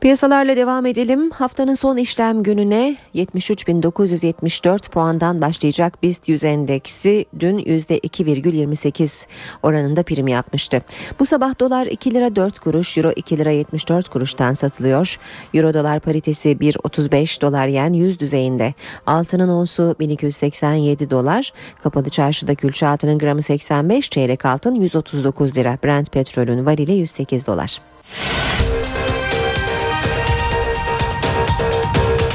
[0.00, 1.30] Piyasalarla devam edelim.
[1.30, 9.26] Haftanın son işlem gününe 73.974 puandan başlayacak BIST 100 endeksi dün %2,28
[9.62, 10.82] oranında prim yapmıştı.
[11.20, 15.18] Bu sabah dolar 2 lira 4 kuruş, euro 2 lira 74 kuruştan satılıyor.
[15.54, 18.74] Euro dolar paritesi 1.35 dolar yen 100 düzeyinde.
[19.06, 21.52] Altının onsu 1287 dolar.
[21.82, 25.78] Kapalı çarşıda külçe altının gramı 85, çeyrek altın 139 lira.
[25.84, 27.80] Brent petrolün varili 108 dolar.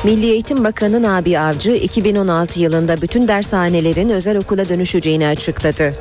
[0.04, 5.94] Milli Eğitim Bakanı Nabi Avcı 2016 yılında bütün dershanelerin özel okula dönüşeceğini açıkladı.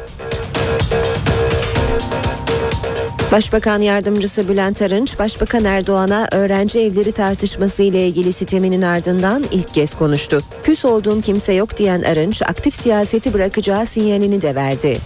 [3.32, 9.94] Başbakan Yardımcısı Bülent Arınç, Başbakan Erdoğan'a öğrenci evleri tartışması ile ilgili siteminin ardından ilk kez
[9.94, 10.42] konuştu.
[10.62, 14.98] Küs olduğum kimse yok diyen Arınç, aktif siyaseti bırakacağı sinyalini de verdi.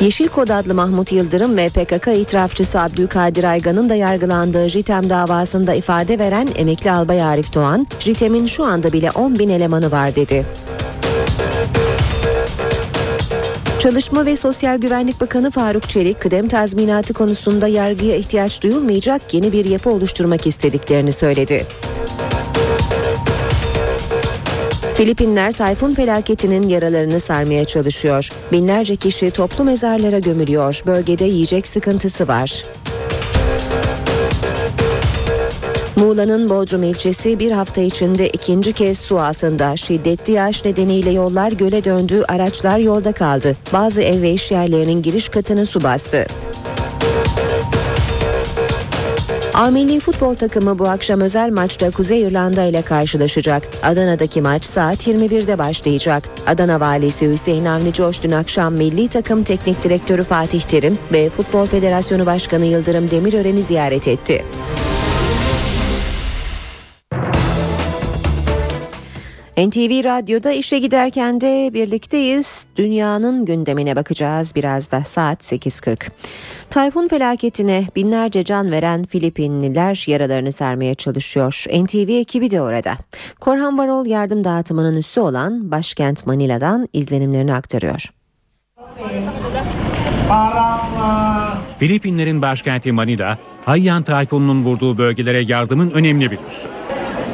[0.00, 6.18] Yeşil Kod adlı Mahmut Yıldırım ve PKK itirafçısı Abdülkadir Aygan'ın da yargılandığı JITEM davasında ifade
[6.18, 10.46] veren emekli albay Arif Doğan, JITEM'in şu anda bile 10 bin elemanı var dedi.
[13.80, 19.64] Çalışma ve Sosyal Güvenlik Bakanı Faruk Çelik, kıdem tazminatı konusunda yargıya ihtiyaç duyulmayacak yeni bir
[19.64, 21.66] yapı oluşturmak istediklerini söyledi.
[25.00, 28.28] Filipinler tayfun felaketinin yaralarını sarmaya çalışıyor.
[28.52, 30.82] Binlerce kişi toplu mezarlara gömülüyor.
[30.86, 32.64] Bölgede yiyecek sıkıntısı var.
[35.96, 39.76] Muğla'nın Bodrum ilçesi bir hafta içinde ikinci kez su altında.
[39.76, 43.56] Şiddetli yağış nedeniyle yollar göle döndü, araçlar yolda kaldı.
[43.72, 46.26] Bazı ev ve iş yerlerinin giriş katını su bastı.
[49.60, 53.62] A milli futbol takımı bu akşam özel maçta Kuzey İrlanda ile karşılaşacak.
[53.82, 56.28] Adana'daki maç saat 21'de başlayacak.
[56.46, 61.66] Adana valisi Hüseyin Avni Coş dün akşam milli takım teknik direktörü Fatih Terim ve Futbol
[61.66, 64.44] Federasyonu Başkanı Yıldırım Demirören'i ziyaret etti.
[69.68, 72.66] NTV Radyo'da işe giderken de birlikteyiz.
[72.76, 76.08] Dünyanın gündemine bakacağız biraz da saat 8.40.
[76.70, 81.64] Tayfun felaketine binlerce can veren Filipinliler yaralarını sermeye çalışıyor.
[81.82, 82.94] NTV ekibi de orada.
[83.40, 88.04] Korhan Varol yardım dağıtımının üssü olan başkent Manila'dan izlenimlerini aktarıyor.
[91.78, 96.79] Filipinlerin başkenti Manila, Haiyan tayfununun vurduğu bölgelere yardımın önemli bir üssü.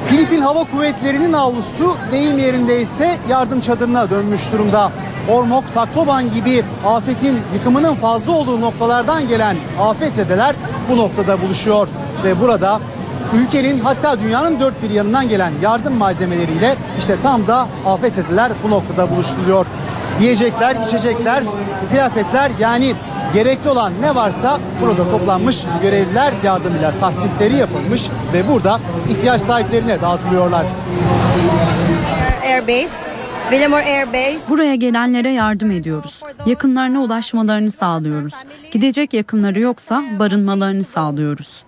[0.09, 4.93] Filipin Hava Kuvvetleri'nin avlusu deyim yerinde ise yardım çadırına dönmüş durumda.
[5.31, 10.55] Ormok, Takloban gibi afetin yıkımının fazla olduğu noktalardan gelen afetzedeler
[10.91, 11.89] bu noktada buluşuyor.
[12.25, 12.81] Ve burada
[13.35, 19.11] ülkenin hatta dünyanın dört bir yanından gelen yardım malzemeleriyle işte tam da afetzedeler bu noktada
[19.11, 19.67] buluşturuyor.
[20.21, 21.45] Yiyecekler, içecekler,
[21.91, 22.95] kıyafetler yani
[23.35, 28.03] gerekli olan ne varsa burada toplanmış görevliler yardımıyla tasdikleri yapılmış
[28.33, 30.67] ve burada ihtiyaç sahiplerine dağıtılıyorlar.
[32.45, 33.17] Airbase.
[34.49, 36.23] Buraya gelenlere yardım ediyoruz.
[36.47, 38.33] Yakınlarına ulaşmalarını sağlıyoruz.
[38.73, 41.65] Gidecek yakınları yoksa barınmalarını sağlıyoruz.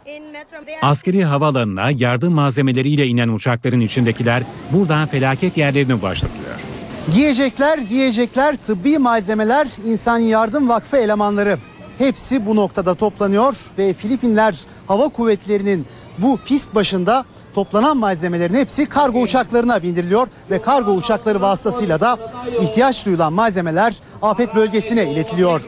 [0.83, 4.43] Askeri havaalanına yardım malzemeleriyle inen uçakların içindekiler
[4.73, 6.68] buradan felaket yerlerine ulaştırılıyor.
[7.15, 11.59] Giyecekler, yiyecekler, tıbbi malzemeler, İnsan Yardım Vakfı elemanları.
[11.99, 15.87] Hepsi bu noktada toplanıyor ve Filipinler Hava Kuvvetleri'nin
[16.19, 22.19] bu pist başında toplanan malzemelerin hepsi kargo uçaklarına bindiriliyor ve kargo uçakları vasıtasıyla da
[22.61, 25.63] ihtiyaç duyulan malzemeler afet bölgesine iletiliyor.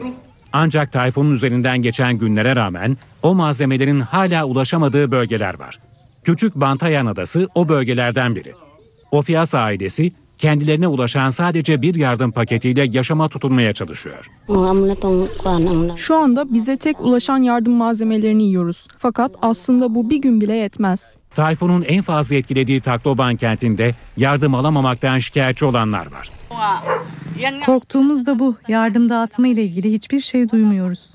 [0.53, 5.79] Ancak tayfunun üzerinden geçen günlere rağmen o malzemelerin hala ulaşamadığı bölgeler var.
[6.23, 8.53] Küçük Bantayan Adası o bölgelerden biri.
[9.11, 14.31] Ofias ailesi kendilerine ulaşan sadece bir yardım paketiyle yaşama tutunmaya çalışıyor.
[15.97, 18.87] Şu anda bize tek ulaşan yardım malzemelerini yiyoruz.
[18.97, 21.15] Fakat aslında bu bir gün bile yetmez.
[21.35, 26.31] Tayfunun en fazla etkilediği Tacloban kentinde yardım alamamaktan şikayetçi olanlar var.
[27.65, 28.55] Korktuğumuz da bu.
[28.67, 31.09] Yardım dağıtımı ile ilgili hiçbir şey duymuyoruz.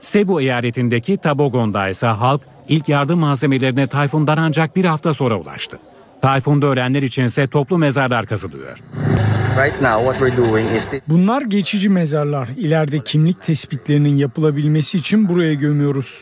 [0.00, 5.78] Cebu eyaletindeki Tabogon'da ise halk ilk yardım malzemelerine Tayfun'dan ancak bir hafta sonra ulaştı.
[6.22, 8.78] Tayfunda ölenler içinse toplu mezarlar kazılıyor.
[11.08, 12.48] Bunlar geçici mezarlar.
[12.48, 16.20] İleride kimlik tespitlerinin yapılabilmesi için buraya gömüyoruz.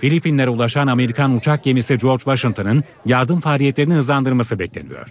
[0.00, 5.08] Filipinlere ulaşan Amerikan uçak gemisi George Washington'ın yardım faaliyetlerini hızlandırması bekleniyor.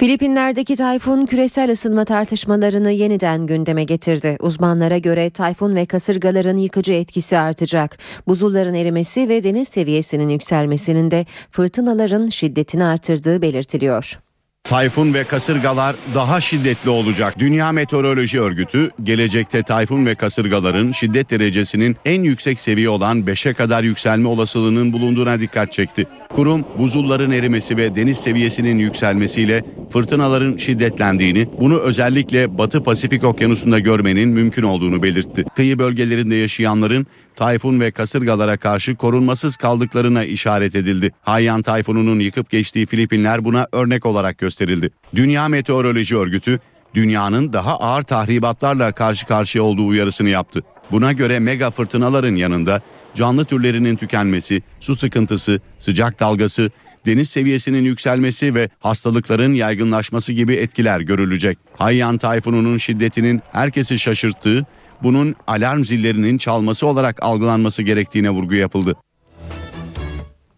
[0.00, 4.36] Filipinler'deki tayfun küresel ısınma tartışmalarını yeniden gündeme getirdi.
[4.40, 7.98] Uzmanlara göre tayfun ve kasırgaların yıkıcı etkisi artacak.
[8.26, 14.18] Buzulların erimesi ve deniz seviyesinin yükselmesinin de fırtınaların şiddetini artırdığı belirtiliyor.
[14.64, 17.38] Tayfun ve kasırgalar daha şiddetli olacak.
[17.38, 23.84] Dünya Meteoroloji Örgütü gelecekte tayfun ve kasırgaların şiddet derecesinin en yüksek seviye olan 5'e kadar
[23.84, 26.06] yükselme olasılığının bulunduğuna dikkat çekti.
[26.28, 34.28] Kurum buzulların erimesi ve deniz seviyesinin yükselmesiyle fırtınaların şiddetlendiğini, bunu özellikle Batı Pasifik Okyanusu'nda görmenin
[34.28, 35.44] mümkün olduğunu belirtti.
[35.56, 37.06] Kıyı bölgelerinde yaşayanların
[37.36, 41.12] tayfun ve kasırgalara karşı korunmasız kaldıklarına işaret edildi.
[41.22, 44.90] Haiyan tayfununun yıkıp geçtiği Filipinler buna örnek olarak gösterildi.
[45.14, 46.60] Dünya Meteoroloji Örgütü
[46.94, 50.62] dünyanın daha ağır tahribatlarla karşı karşıya olduğu uyarısını yaptı.
[50.90, 52.82] Buna göre mega fırtınaların yanında
[53.14, 56.70] canlı türlerinin tükenmesi, su sıkıntısı, sıcak dalgası,
[57.06, 61.58] deniz seviyesinin yükselmesi ve hastalıkların yaygınlaşması gibi etkiler görülecek.
[61.76, 64.66] Haiyan tayfununun şiddetinin herkesi şaşırttığı,
[65.02, 68.96] bunun alarm zillerinin çalması olarak algılanması gerektiğine vurgu yapıldı.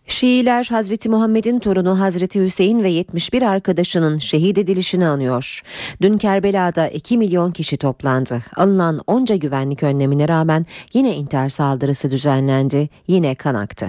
[0.06, 5.62] Şiiler Hazreti Muhammed'in torunu Hazreti Hüseyin ve 71 arkadaşının şehit edilişini anıyor.
[6.02, 8.42] Dün Kerbela'da 2 milyon kişi toplandı.
[8.56, 12.88] Alınan onca güvenlik önlemine rağmen yine intihar saldırısı düzenlendi.
[13.06, 13.88] Yine kan aktı.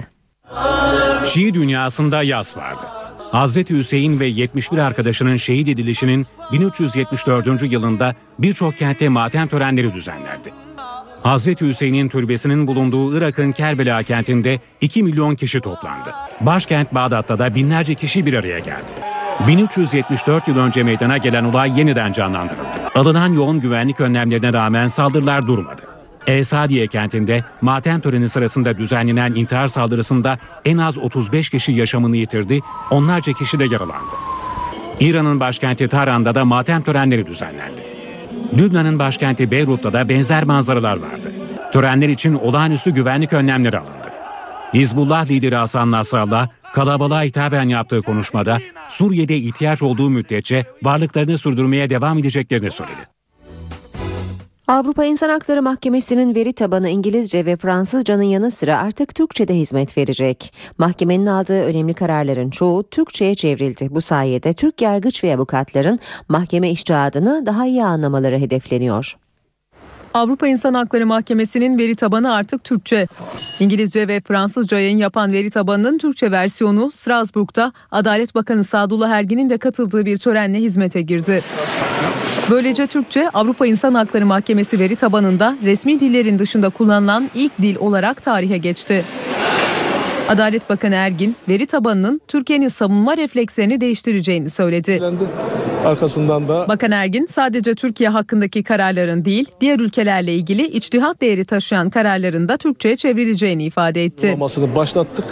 [1.26, 2.82] Şii dünyasında yaz vardı.
[3.34, 7.72] Hazreti Hüseyin ve 71 arkadaşının şehit edilişinin 1374.
[7.72, 10.52] yılında birçok kentte matem törenleri düzenlendi.
[11.22, 16.10] Hazreti Hüseyin'in türbesinin bulunduğu Irak'ın Kerbela kentinde 2 milyon kişi toplandı.
[16.40, 18.92] Başkent Bağdat'ta da binlerce kişi bir araya geldi.
[19.48, 22.90] 1374 yıl önce meydana gelen olay yeniden canlandırıldı.
[22.94, 25.93] Alınan yoğun güvenlik önlemlerine rağmen saldırılar durmadı.
[26.26, 32.60] El-Sadiye kentinde matem töreni sırasında düzenlenen intihar saldırısında en az 35 kişi yaşamını yitirdi,
[32.90, 34.14] onlarca kişi de yaralandı.
[35.00, 37.82] İran'ın başkenti Tahran'da da matem törenleri düzenlendi.
[38.58, 41.32] Lübnan'ın başkenti Beyrut'ta da benzer manzaralar vardı.
[41.72, 44.12] Törenler için olağanüstü güvenlik önlemleri alındı.
[44.74, 48.58] Hizbullah lideri Hasan Nasrallah kalabalığa hitaben yaptığı konuşmada
[48.88, 53.13] Suriye'de ihtiyaç olduğu müddetçe varlıklarını sürdürmeye devam edeceklerini söyledi.
[54.68, 60.54] Avrupa İnsan Hakları Mahkemesi'nin veri tabanı İngilizce ve Fransızcanın yanı sıra artık Türkçe'de hizmet verecek.
[60.78, 63.88] Mahkemenin aldığı önemli kararların çoğu Türkçe'ye çevrildi.
[63.90, 65.98] Bu sayede Türk yargıç ve avukatların
[66.28, 69.16] mahkeme iştihadını daha iyi anlamaları hedefleniyor.
[70.14, 73.06] Avrupa İnsan Hakları Mahkemesi'nin veri tabanı artık Türkçe.
[73.60, 79.58] İngilizce ve Fransızca yayın yapan veri tabanının Türkçe versiyonu Strasbourg'da Adalet Bakanı Sadullah Ergin'in de
[79.58, 81.42] katıldığı bir törenle hizmete girdi.
[82.50, 88.22] Böylece Türkçe Avrupa İnsan Hakları Mahkemesi veri tabanında resmi dillerin dışında kullanılan ilk dil olarak
[88.22, 89.04] tarihe geçti.
[90.28, 95.02] Adalet Bakanı Ergin, veri tabanının Türkiye'nin savunma reflekslerini değiştireceğini söyledi.
[95.84, 101.90] Arkasından da Bakan Ergin sadece Türkiye hakkındaki kararların değil, diğer ülkelerle ilgili içtihat değeri taşıyan
[101.90, 104.32] kararların da Türkçe'ye çevrileceğini ifade etti.
[104.34, 105.24] olmasını başlattık.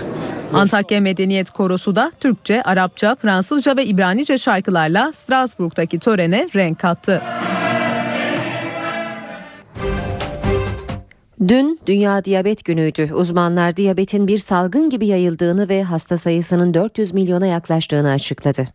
[0.55, 7.23] Antakya Medeniyet Korosu da Türkçe, Arapça, Fransızca ve İbranice şarkılarla Strasbourg'daki törene renk kattı.
[11.49, 13.13] Dün Dünya Diyabet Günü'ydü.
[13.13, 18.69] Uzmanlar diyabetin bir salgın gibi yayıldığını ve hasta sayısının 400 milyona yaklaştığını açıkladı.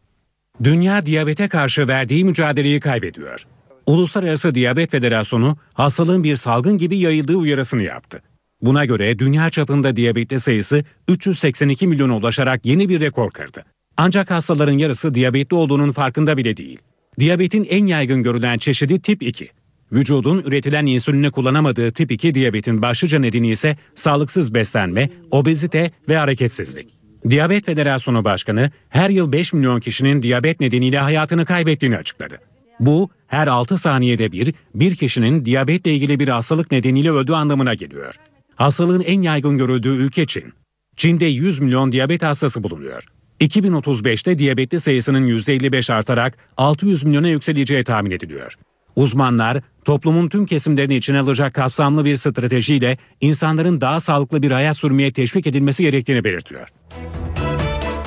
[0.63, 3.47] Dünya diyabete karşı verdiği mücadeleyi kaybediyor.
[3.85, 8.21] Uluslararası Diyabet Federasyonu hastalığın bir salgın gibi yayıldığı uyarısını yaptı.
[8.61, 13.65] Buna göre dünya çapında diyabetli sayısı 382 milyona ulaşarak yeni bir rekor kırdı.
[13.97, 16.79] Ancak hastaların yarısı diyabetli olduğunun farkında bile değil.
[17.19, 19.49] Diyabetin en yaygın görülen çeşidi tip 2.
[19.91, 26.97] Vücudun üretilen insülini kullanamadığı tip 2 diyabetin başlıca nedeni ise sağlıksız beslenme, obezite ve hareketsizlik.
[27.29, 32.37] Diyabet Federasyonu Başkanı her yıl 5 milyon kişinin diyabet nedeniyle hayatını kaybettiğini açıkladı.
[32.79, 38.15] Bu her 6 saniyede bir bir kişinin diyabetle ilgili bir hastalık nedeniyle öldüğü anlamına geliyor.
[38.55, 40.53] Hastalığın en yaygın görüldüğü ülke Çin.
[40.97, 43.03] Çin'de 100 milyon diyabet hastası bulunuyor.
[43.41, 48.53] 2035'te diyabetli sayısının %55 artarak 600 milyona yükseleceği tahmin ediliyor.
[48.97, 55.13] Uzmanlar toplumun tüm kesimlerini içine alacak kapsamlı bir stratejiyle insanların daha sağlıklı bir hayat sürmeye
[55.13, 56.67] teşvik edilmesi gerektiğini belirtiyor.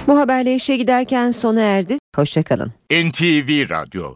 [0.07, 1.97] Bu haberle işe giderken sona erdi.
[2.17, 2.73] Hoşçakalın.
[2.93, 4.15] NTV Radyo